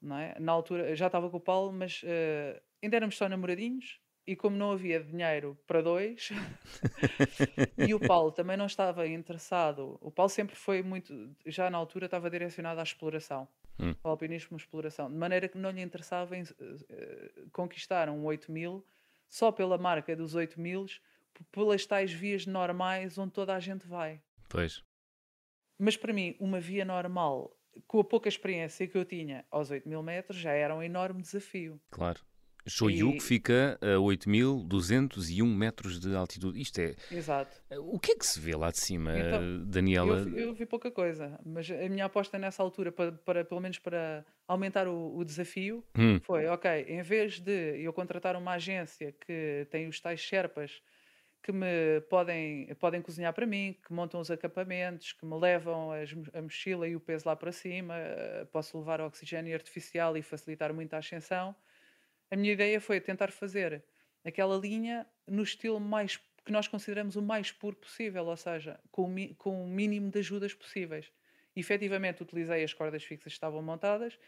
[0.00, 0.34] Não é?
[0.40, 4.00] Na altura, já estava com o Paulo, mas uh, ainda éramos só namoradinhos
[4.30, 6.28] e como não havia dinheiro para dois,
[7.76, 12.04] e o Paulo também não estava interessado, o Paulo sempre foi muito, já na altura
[12.04, 13.92] estava direcionado à exploração, hum.
[14.04, 18.86] ao alpinismo exploração, de maneira que não lhe interessava em, uh, conquistar um 8000
[19.28, 20.86] só pela marca dos 8000,
[21.50, 24.22] pelas tais vias normais onde toda a gente vai.
[24.48, 24.84] Pois.
[25.76, 27.56] Mas para mim, uma via normal,
[27.88, 31.80] com a pouca experiência que eu tinha aos 8000 metros, já era um enorme desafio.
[31.90, 32.20] Claro.
[32.66, 33.20] Shoyu e...
[33.20, 36.60] fica a 8.201 metros de altitude.
[36.60, 36.94] Isto é.
[37.10, 37.56] Exato.
[37.78, 40.20] O que é que se vê lá de cima, então, Daniela?
[40.20, 43.78] Eu, eu, vi pouca coisa, mas a minha aposta nessa altura, para, para pelo menos
[43.78, 46.20] para aumentar o, o desafio, hum.
[46.20, 50.82] foi: ok, em vez de eu contratar uma agência que tem os tais Sherpas
[51.42, 56.10] que me podem, podem cozinhar para mim, que montam os acampamentos, que me levam as,
[56.34, 60.72] a mochila e o peso lá para cima, eh, posso levar oxigênio artificial e facilitar
[60.74, 61.54] muito a ascensão
[62.30, 63.82] a minha ideia foi tentar fazer
[64.24, 69.14] aquela linha no estilo mais que nós consideramos o mais puro possível, ou seja, com
[69.14, 71.12] o, com o mínimo de ajudas possíveis.
[71.54, 74.18] E, efetivamente, utilizei as cordas fixas que estavam montadas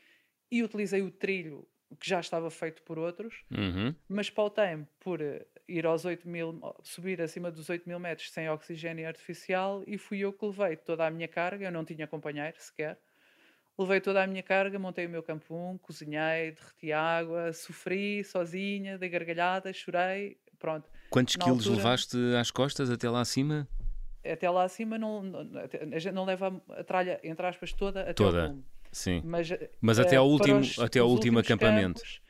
[0.50, 1.66] e utilizei o trilho
[1.98, 3.94] que já estava feito por outros, uhum.
[4.08, 5.20] mas pautei-me por
[5.68, 10.20] ir aos 8 mil, subir acima dos 8 mil metros sem oxigênio artificial e fui
[10.20, 12.98] eu que levei toda a minha carga, eu não tinha companheiro sequer,
[13.78, 18.98] Levei toda a minha carga, montei o meu campo 1, cozinhei, derreti água, sofri sozinha,
[18.98, 20.88] dei gargalhadas, chorei, pronto.
[21.10, 23.66] Quantos Na quilos altura, levaste às costas até lá acima?
[24.24, 25.40] Até lá acima não, não,
[25.92, 28.56] a gente não leva a tralha, entre aspas, toda até toda.
[28.92, 29.22] Sim.
[29.24, 29.48] Mas,
[29.80, 32.00] Mas até ao último, os, até ao último acampamento.
[32.00, 32.20] Campos,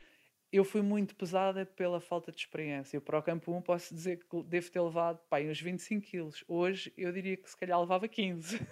[0.51, 2.95] eu fui muito pesada pela falta de experiência.
[2.95, 6.43] Eu, para o campo 1 posso dizer que devo ter levado pá, uns 25 quilos.
[6.47, 8.65] Hoje eu diria que se calhar levava 15.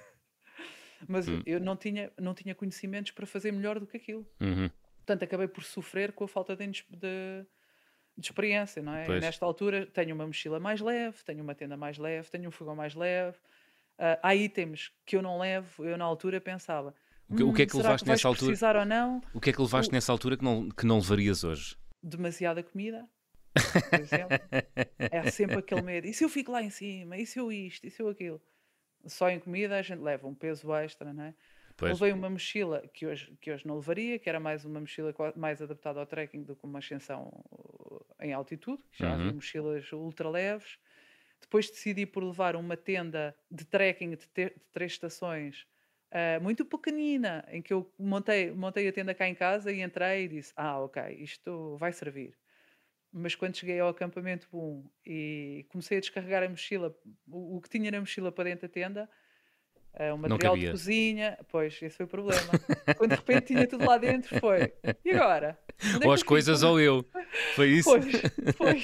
[1.07, 1.41] Mas hum.
[1.45, 4.27] eu não tinha, não tinha conhecimentos para fazer melhor do que aquilo.
[4.39, 4.69] Uhum.
[4.97, 7.45] Portanto, acabei por sofrer com a falta de, de,
[8.17, 9.07] de experiência, não é?
[9.19, 12.75] Nesta altura tenho uma mochila mais leve, tenho uma tenda mais leve, tenho um fogão
[12.75, 13.37] mais leve.
[13.97, 16.95] Uh, há itens que eu não levo, eu na altura pensava.
[17.29, 18.47] O que, hum, o que é que hum, levaste que nessa altura?
[18.47, 19.21] Precisar ou não?
[19.33, 19.93] O que é que levaste o...
[19.93, 21.75] nessa altura que não, que não levarias hoje?
[22.01, 23.07] Demasiada comida,
[23.89, 24.37] por exemplo.
[24.97, 26.07] é sempre aquele medo.
[26.07, 27.17] E se eu fico lá em cima?
[27.17, 27.85] E se eu isto?
[27.85, 28.41] E se eu aquilo?
[29.05, 31.33] Só em comida a gente leva um peso extra, não é?
[31.77, 31.99] Pois.
[31.99, 35.61] Levei uma mochila que hoje, que hoje não levaria, que era mais uma mochila mais
[35.61, 39.13] adaptada ao trekking do que uma ascensão uh, em altitude, já uhum.
[39.13, 40.77] havia mochilas ultra leves.
[41.39, 45.65] Depois decidi por levar uma tenda de trekking de, de três estações
[46.11, 50.25] uh, muito pequenina, em que eu montei, montei a tenda cá em casa e entrei
[50.25, 52.37] e disse: Ah, ok, isto vai servir
[53.13, 56.95] mas quando cheguei ao acampamento boom e comecei a descarregar a mochila,
[57.27, 59.09] o, o que tinha na mochila para dentro da tenda,
[59.99, 62.51] uh, o material de cozinha, pois, esse foi o problema.
[62.97, 64.73] quando de repente tinha tudo lá dentro, foi.
[65.03, 65.59] E agora?
[66.01, 67.03] É ou as coisas ou eu.
[67.55, 67.89] Foi isso?
[67.89, 68.05] Pois,
[68.57, 68.83] pois.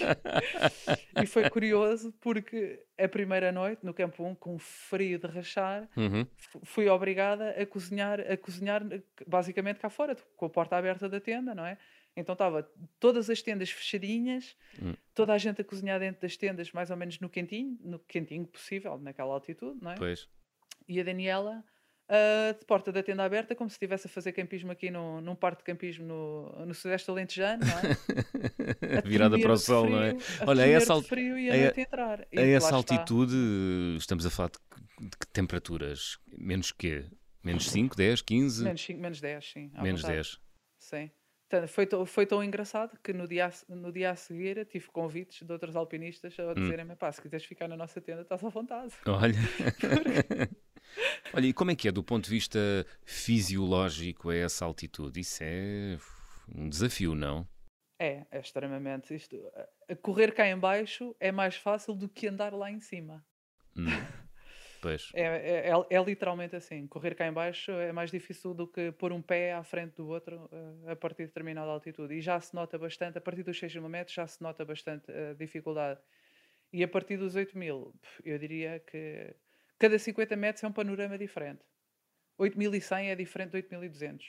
[1.22, 6.26] E foi curioso porque a primeira noite, no campo 1, com frio de rachar, uhum.
[6.64, 8.84] fui obrigada a cozinhar, a cozinhar
[9.26, 11.78] basicamente cá fora, com a porta aberta da tenda, não é?
[12.18, 12.64] Então estava
[13.00, 14.96] todas as tendas fechadinhas, hum.
[15.14, 18.46] toda a gente a cozinhar dentro das tendas, mais ou menos no quentinho, no quentinho
[18.48, 19.96] possível, naquela altitude, não é?
[19.96, 20.28] Pois.
[20.88, 21.64] E a Daniela
[22.08, 25.36] uh, de porta da tenda aberta, como se estivesse a fazer campismo aqui no, num
[25.36, 29.02] parque de campismo no, no Sudeste Alentejano, não é?
[29.06, 30.16] Virada para o sol, frio, não é?
[30.48, 32.28] Olha, a essa, frio e a, a, entrar.
[32.32, 33.98] E a essa altitude, está.
[34.00, 36.18] estamos a falar de, de que temperaturas?
[36.36, 37.06] Menos que?
[37.44, 38.64] Menos 5, 10, 15?
[38.64, 39.72] Menos, 5, menos 10, sim.
[39.82, 40.16] Menos vontade.
[40.16, 40.40] 10.
[40.80, 41.12] Sim.
[41.68, 45.76] Foi, foi tão engraçado que no dia, no dia a seguir tive convites de outros
[45.76, 46.54] alpinistas a hum.
[46.56, 48.94] dizerem-me: pá, se quiseres ficar na nossa tenda, estás à vontade.
[49.08, 49.40] Olha.
[51.34, 52.60] Olha, e como é que é do ponto de vista
[53.06, 55.20] fisiológico a essa altitude?
[55.20, 55.98] Isso é
[56.54, 57.48] um desafio, não?
[58.00, 59.14] É, é extremamente.
[59.16, 59.38] Isto,
[60.02, 63.26] correr cá em baixo é mais fácil do que andar lá em cima.
[63.76, 63.86] Hum.
[64.82, 65.10] Pois.
[65.14, 66.88] É, é, é, é, literalmente assim.
[66.88, 70.08] Correr cá em baixo é mais difícil do que pôr um pé à frente do
[70.08, 72.14] outro uh, a partir de determinada altitude.
[72.14, 75.12] E já se nota bastante, a partir dos 6 mil metros, já se nota bastante
[75.12, 76.00] a uh, dificuldade.
[76.72, 79.36] E a partir dos 8 mil, eu diria que
[79.80, 81.62] cada 50 metros é um panorama diferente.
[82.38, 84.26] 8100 é diferente de 8200.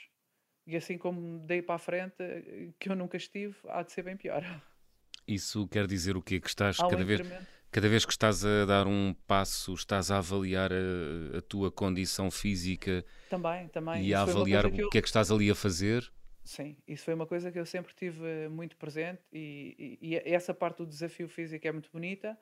[0.65, 2.15] E assim como dei para a frente,
[2.79, 4.43] que eu nunca estive, há de ser bem pior.
[5.27, 6.39] Isso quer dizer o quê?
[6.39, 7.21] Que estás cada vez,
[7.71, 12.31] cada vez que estás a dar um passo, estás a avaliar a, a tua condição
[12.31, 14.03] física também, também.
[14.03, 14.89] e a avaliar o eu...
[14.89, 16.11] que é que estás ali a fazer?
[16.43, 20.53] Sim, isso foi uma coisa que eu sempre tive muito presente e, e, e essa
[20.53, 22.35] parte do desafio físico é muito bonita,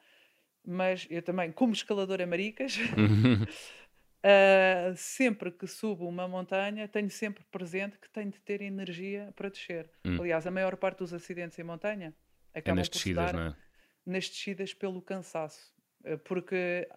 [0.66, 2.78] mas eu também, como escaladora maricas,
[4.18, 9.50] Uh, sempre que subo uma montanha, tenho sempre presente que tenho de ter energia para
[9.50, 9.90] descer.
[10.04, 10.18] Hum.
[10.20, 12.16] Aliás, a maior parte dos acidentes em montanha
[12.54, 13.56] é nas descidas, não é?
[14.08, 15.74] Nas descidas pelo cansaço.
[16.06, 16.88] Uh, porque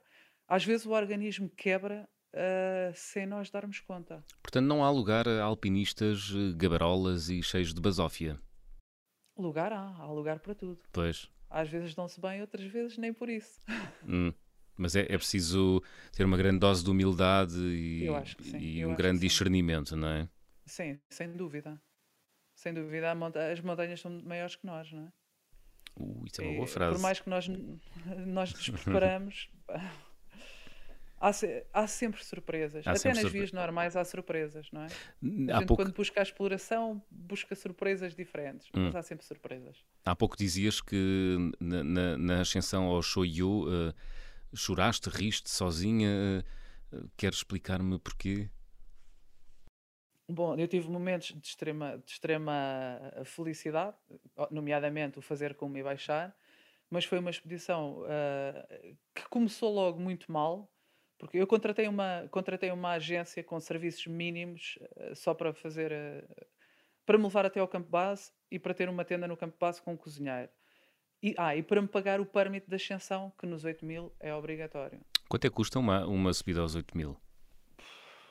[0.47, 4.25] às vezes o organismo quebra uh, sem nós darmos conta.
[4.43, 8.37] Portanto, não há lugar a alpinistas gabarolas e cheios de basófia?
[9.37, 10.81] Lugar há, há lugar para tudo.
[10.93, 11.31] Pois.
[11.49, 13.61] Às vezes dão-se bem, outras vezes nem por isso.
[14.07, 14.33] Hum.
[14.77, 15.83] Mas é, é preciso
[16.17, 18.07] ter uma grande dose de humildade e,
[18.59, 20.29] e um grande discernimento, não é?
[20.65, 21.79] Sim, sem dúvida.
[22.55, 23.13] Sem dúvida,
[23.53, 25.13] as montanhas são maiores que nós, não é?
[25.97, 26.95] Uh, isso é uma boa frase.
[26.95, 27.49] Por mais que nós,
[28.27, 29.51] nós nos preparamos,
[31.21, 31.31] há,
[31.73, 32.87] há, sempre surpresas.
[32.87, 34.87] Há Até sempre nas vias normais há surpresas, não é?
[34.87, 34.89] A
[35.59, 35.83] gente, pouco...
[35.83, 38.87] quando busca a exploração, busca surpresas diferentes, hum.
[38.87, 39.85] mas há sempre surpresas.
[40.05, 43.65] Há pouco dizias que na, na, na ascensão ao Shoyu.
[43.69, 43.95] Uh,
[44.55, 46.45] Choraste, riste sozinha?
[47.17, 48.51] Queres explicar-me porquê?
[50.33, 53.97] Bom, eu tive momentos de extrema, de extrema felicidade,
[54.51, 56.37] nomeadamente o fazer como e baixar,
[56.89, 60.71] mas foi uma expedição uh, que começou logo muito mal,
[61.19, 66.47] porque eu contratei uma, contratei uma agência com serviços mínimos uh, só para fazer, uh,
[67.05, 69.83] para me levar até ao campo base e para ter uma tenda no campo base
[69.83, 70.49] com um cozinheiro.
[71.23, 74.35] E, ah, e para me pagar o permit de ascensão, que nos 8 mil é
[74.35, 75.01] obrigatório.
[75.29, 77.17] Quanto é que custa uma, uma subida aos 8 mil?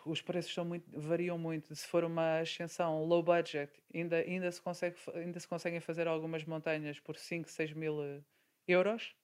[0.10, 1.76] Os preços são muito, variam muito.
[1.76, 6.44] Se for uma ascensão low budget, ainda, ainda, se consegue, ainda se conseguem fazer algumas
[6.46, 8.22] montanhas por 5, 6 mil eh,
[8.68, 9.16] euros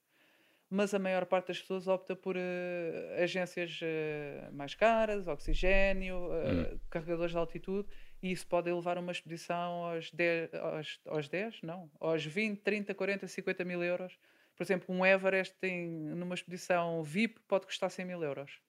[0.69, 6.79] mas a maior parte das pessoas opta por uh, agências uh, mais caras, oxigênio, hum.
[6.89, 7.87] carregadores de altitude,
[8.21, 12.95] e isso pode levar uma expedição aos 10, aos, aos 10, não, aos 20, 30,
[12.95, 14.17] 40, 50 mil euros.
[14.55, 18.59] Por exemplo, um Everest tem, numa expedição VIP pode custar 100 mil euros.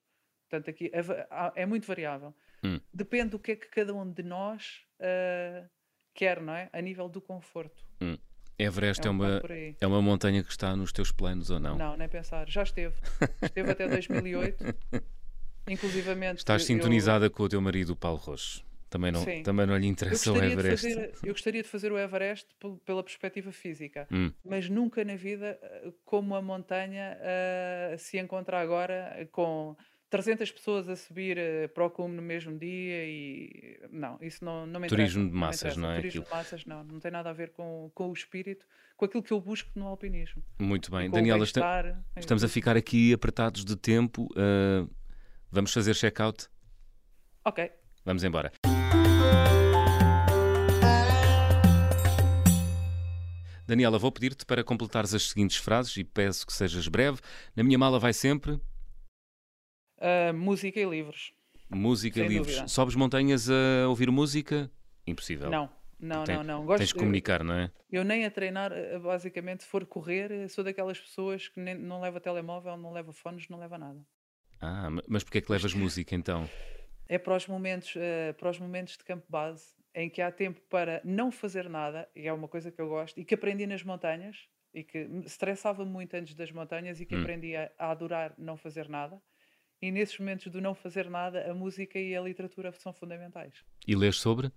[0.49, 2.35] Portanto, aqui é, é muito variável.
[2.63, 2.81] Hum.
[2.93, 4.85] Depende do que é que cada um de nós
[6.15, 6.71] quer, não é?
[6.73, 7.85] A nível do conforto.
[8.01, 8.17] Hum.
[8.59, 9.43] Everest é, um é, uma,
[9.83, 11.77] é uma montanha que está nos teus planos ou não?
[11.77, 12.49] Não, nem pensar.
[12.49, 12.95] Já esteve.
[13.43, 14.65] Esteve até 2008.
[15.69, 16.39] Inclusivamente.
[16.39, 17.31] Estás sintonizada eu...
[17.31, 18.65] com o teu marido, Paulo Rocha.
[18.89, 20.89] Também não, também não lhe interessa o Everest.
[20.89, 22.47] Fazer, eu gostaria de fazer o Everest
[22.85, 24.33] pela perspectiva física, hum.
[24.45, 29.77] mas nunca na vida eh, como a montanha uh, se encontra agora com
[30.09, 34.67] 300 pessoas a subir uh, para o cume no mesmo dia e não, isso não,
[34.67, 35.13] não me interessa.
[35.13, 35.97] Turismo de massas, não, não é?
[35.97, 36.25] Turismo aquilo.
[36.25, 38.65] de massas não, não tem nada a ver com, com o espírito,
[38.97, 40.43] com aquilo que eu busco no alpinismo.
[40.59, 41.11] Muito bem.
[41.11, 44.29] Daniela, está, estamos a ficar aqui apertados de tempo.
[44.33, 44.89] Uh,
[45.51, 46.47] vamos fazer check-out?
[47.45, 47.71] Ok.
[48.05, 48.53] Vamos embora.
[53.67, 57.19] Daniela, vou pedir-te para completares as seguintes frases e peço que sejas breve.
[57.57, 58.61] Na minha mala vai sempre
[59.99, 61.33] Uh, música e livros.
[61.71, 62.49] Música e livros.
[62.49, 62.69] Dúvida.
[62.69, 64.71] Sobes montanhas a ouvir música?
[65.07, 65.51] Impossível.
[65.51, 66.67] Não, não, Tem, não, não.
[66.67, 67.71] Gosto, tens de comunicar, não é?
[67.91, 72.01] Eu nem a treinar, eh, basicamente, se for correr, sou daquelas pessoas que nem, não
[72.01, 74.05] leva telemóvel, não leva fones, não leva nada.
[74.61, 76.49] Ah, mas porquê é que levas música então?
[77.09, 80.61] É para os momentos, uh, para os momentos de campo base, em que há tempo
[80.69, 83.83] para não fazer nada, e é uma coisa que eu gosto, e que aprendi nas
[83.83, 87.23] montanhas, e que me estressava muito antes das montanhas, e que hum.
[87.23, 89.23] aprendi a, a adorar não fazer nada
[89.81, 93.53] e nesses momentos do não fazer nada, a música e a literatura são fundamentais.
[93.87, 94.51] E lês sobre?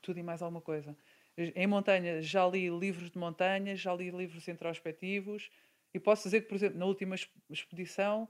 [0.00, 0.96] Tudo e mais alguma coisa.
[1.36, 5.50] Em montanha, já li livros de montanha, já li livros introspectivos,
[5.94, 7.14] e posso dizer que, por exemplo, na última
[7.50, 8.28] expedição,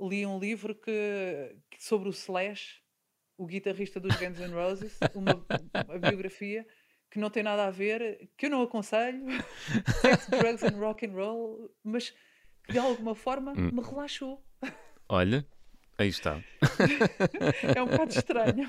[0.00, 2.82] li um livro que, que sobre o Slash,
[3.36, 5.32] o guitarrista dos Guns N' Roses, uma,
[5.86, 6.66] uma biografia
[7.10, 9.26] que não tem nada a ver, que eu não aconselho,
[10.00, 12.10] sex, drugs and rock and roll, mas
[12.64, 13.70] que de alguma forma hum.
[13.72, 14.44] me relaxou.
[15.08, 15.46] Olha,
[16.00, 16.42] Aí está.
[17.76, 18.66] é um bocado estranho.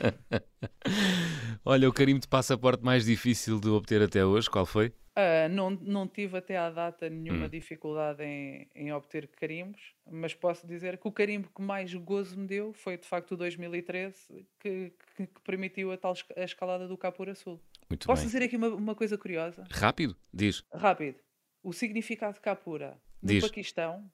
[1.63, 4.89] Olha, o carimbo de passaporte mais difícil de obter até hoje, qual foi?
[4.89, 7.49] Uh, não, não tive até à data nenhuma hum.
[7.49, 9.79] dificuldade em, em obter carimbos,
[10.11, 13.37] mas posso dizer que o carimbo que mais gozo me deu foi de facto o
[13.37, 17.61] 2013, que, que, que permitiu a tal a escalada do Capura Sul.
[17.89, 18.27] Muito posso bem.
[18.27, 19.63] dizer aqui uma, uma coisa curiosa?
[19.71, 20.65] Rápido, diz.
[20.73, 21.17] Rápido.
[21.63, 23.41] O significado de Capura no diz.
[23.41, 24.11] Paquistão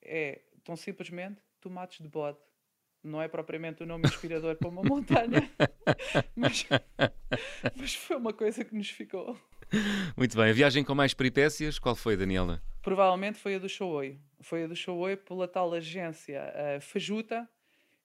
[0.00, 2.38] é tão simplesmente tomates de bode.
[3.02, 5.48] Não é propriamente um nome inspirador para uma montanha,
[6.34, 6.66] mas,
[7.76, 9.38] mas foi uma coisa que nos ficou.
[10.16, 10.50] Muito bem.
[10.50, 12.60] A viagem com mais peripécias, qual foi, Daniela?
[12.82, 14.18] Provavelmente foi a do Showoi.
[14.40, 17.48] Foi a do Showoi pela tal agência uh, Fajuta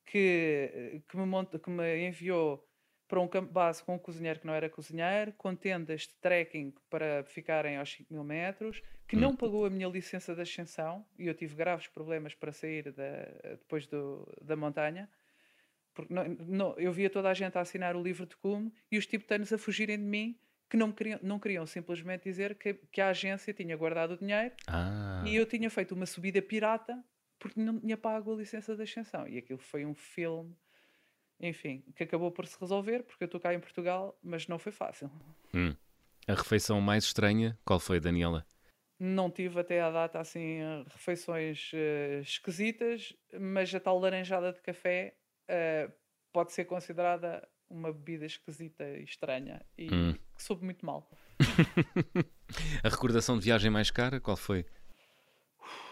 [0.06, 2.68] que, que, me monta, que me enviou
[3.12, 6.74] para um campo base com um cozinheiro que não era cozinheiro, com tendas de trekking
[6.90, 9.20] para ficarem aos 5 mil metros, que hum.
[9.20, 13.26] não pagou a minha licença de ascensão e eu tive graves problemas para sair da,
[13.50, 15.10] depois do, da montanha.
[15.94, 18.98] Porque não, não, eu via toda a gente a assinar o livro de cume e
[18.98, 20.40] os tibetanos a fugirem de mim
[20.70, 24.56] que não queriam, não queriam simplesmente dizer que, que a agência tinha guardado o dinheiro
[24.68, 25.22] ah.
[25.28, 26.98] e eu tinha feito uma subida pirata
[27.38, 29.28] porque não tinha pago a licença de ascensão.
[29.28, 30.56] E aquilo foi um filme
[31.42, 34.72] enfim, que acabou por se resolver, porque eu estou cá em Portugal, mas não foi
[34.72, 35.10] fácil.
[35.54, 35.76] Hum.
[36.28, 38.46] A refeição mais estranha, qual foi, Daniela?
[39.00, 45.16] Não tive até à data assim refeições uh, esquisitas, mas a tal laranjada de café
[45.50, 45.92] uh,
[46.32, 50.14] pode ser considerada uma bebida esquisita e estranha e hum.
[50.36, 51.10] que soube muito mal.
[52.84, 54.66] a recordação de viagem mais cara, qual foi?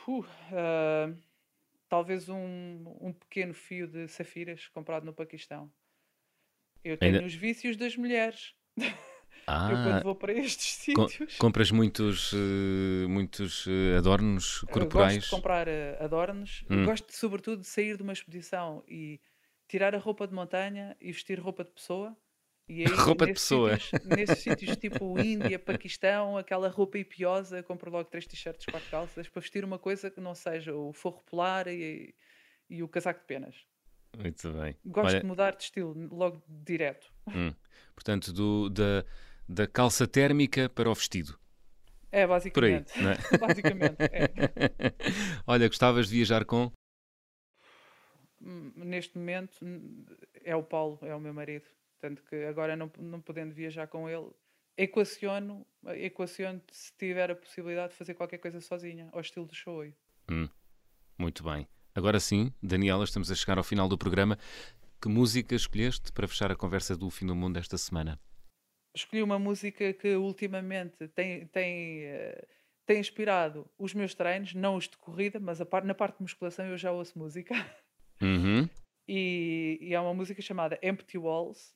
[0.08, 1.29] Uh, uh
[1.90, 5.72] talvez um, um pequeno fio de safiras comprado no Paquistão.
[6.84, 7.26] Eu tenho Ainda...
[7.26, 8.54] os vícios das mulheres.
[9.46, 11.38] Ah, eu quando vou para estes sítios.
[11.38, 15.16] compras muitos, uh, muitos uh, adornos corporais?
[15.16, 15.68] Eu gosto de comprar
[16.00, 16.64] adornos.
[16.70, 16.86] Hum.
[16.86, 19.20] Gosto, sobretudo, de sair de uma exposição e
[19.68, 22.16] tirar a roupa de montanha e vestir roupa de pessoa
[22.70, 23.80] e aí, roupa de pessoa.
[23.80, 29.28] Sítios, nesses sítios tipo Índia, Paquistão, aquela roupa hipiosa, compro logo três t-shirts, quatro calças,
[29.28, 32.14] para vestir uma coisa que não seja o forro polar e,
[32.70, 33.56] e o casaco de penas.
[34.16, 34.76] Muito bem.
[34.86, 35.20] Gosto Olha...
[35.20, 37.12] de mudar de estilo, logo direto.
[37.28, 37.52] Hum.
[37.96, 39.04] Portanto, do, da,
[39.48, 41.40] da calça térmica para o vestido.
[42.12, 42.94] É, basicamente.
[42.94, 43.38] Por aí, é?
[43.38, 44.94] basicamente, é.
[45.48, 46.72] Olha, gostavas de viajar com?
[48.40, 49.58] Hum, neste momento
[50.44, 51.66] é o Paulo, é o meu marido.
[52.00, 54.30] Tanto que agora não, não podendo viajar com ele,
[54.78, 59.84] equaciono, equaciono se tiver a possibilidade de fazer qualquer coisa sozinha, ao estilo do show.
[60.32, 60.48] Hum,
[61.18, 61.68] muito bem.
[61.94, 64.38] Agora sim, Daniela, estamos a chegar ao final do programa.
[65.02, 68.20] Que música escolheste para fechar a conversa do Fim do Mundo esta semana?
[68.96, 72.48] Escolhi uma música que ultimamente tem, tem, uh,
[72.86, 76.66] tem inspirado os meus treinos, não os de corrida, mas par, na parte de musculação
[76.66, 77.54] eu já ouço música.
[78.22, 78.68] Uhum.
[79.12, 81.74] E, e, é uma música chamada Empty Walls,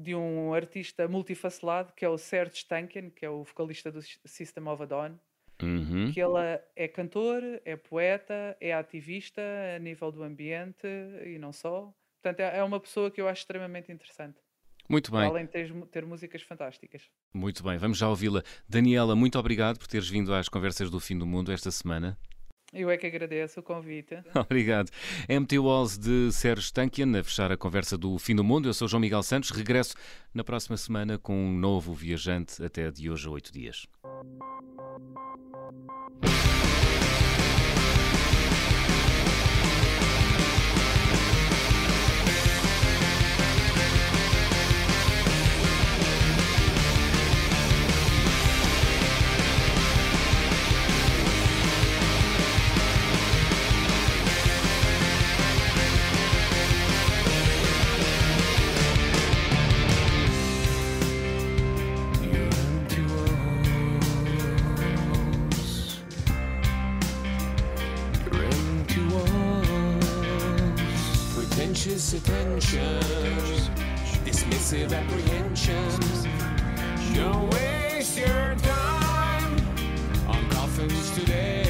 [0.00, 4.66] de um artista multifacelado que é o Serge Stankian, que é o vocalista do System
[4.68, 5.14] of a Dawn.
[5.62, 6.10] Uhum.
[6.12, 9.42] Que ele é cantor, é poeta, é ativista
[9.76, 10.86] a nível do ambiente
[11.26, 11.92] e não só.
[12.22, 14.38] Portanto, é, é uma pessoa que eu acho extremamente interessante.
[14.88, 15.20] Muito bem.
[15.20, 17.02] Além de ter, ter músicas fantásticas.
[17.32, 18.42] Muito bem, vamos já ouvi-la.
[18.68, 22.18] Daniela, muito obrigado por teres vindo às Conversas do Fim do Mundo esta semana.
[22.72, 24.16] Eu é que agradeço o convite.
[24.34, 24.90] Obrigado.
[25.28, 28.68] Empty Walls de Sérgio Tankian, a fechar a conversa do Fim do Mundo.
[28.68, 29.50] Eu sou João Miguel Santos.
[29.50, 29.94] Regresso
[30.32, 33.86] na próxima semana com um novo viajante até de hoje a oito dias.
[72.00, 73.00] Anxious attention,
[74.24, 76.26] dismissive apprehensions.
[77.14, 79.58] Don't waste your time
[80.26, 81.69] on coffins today.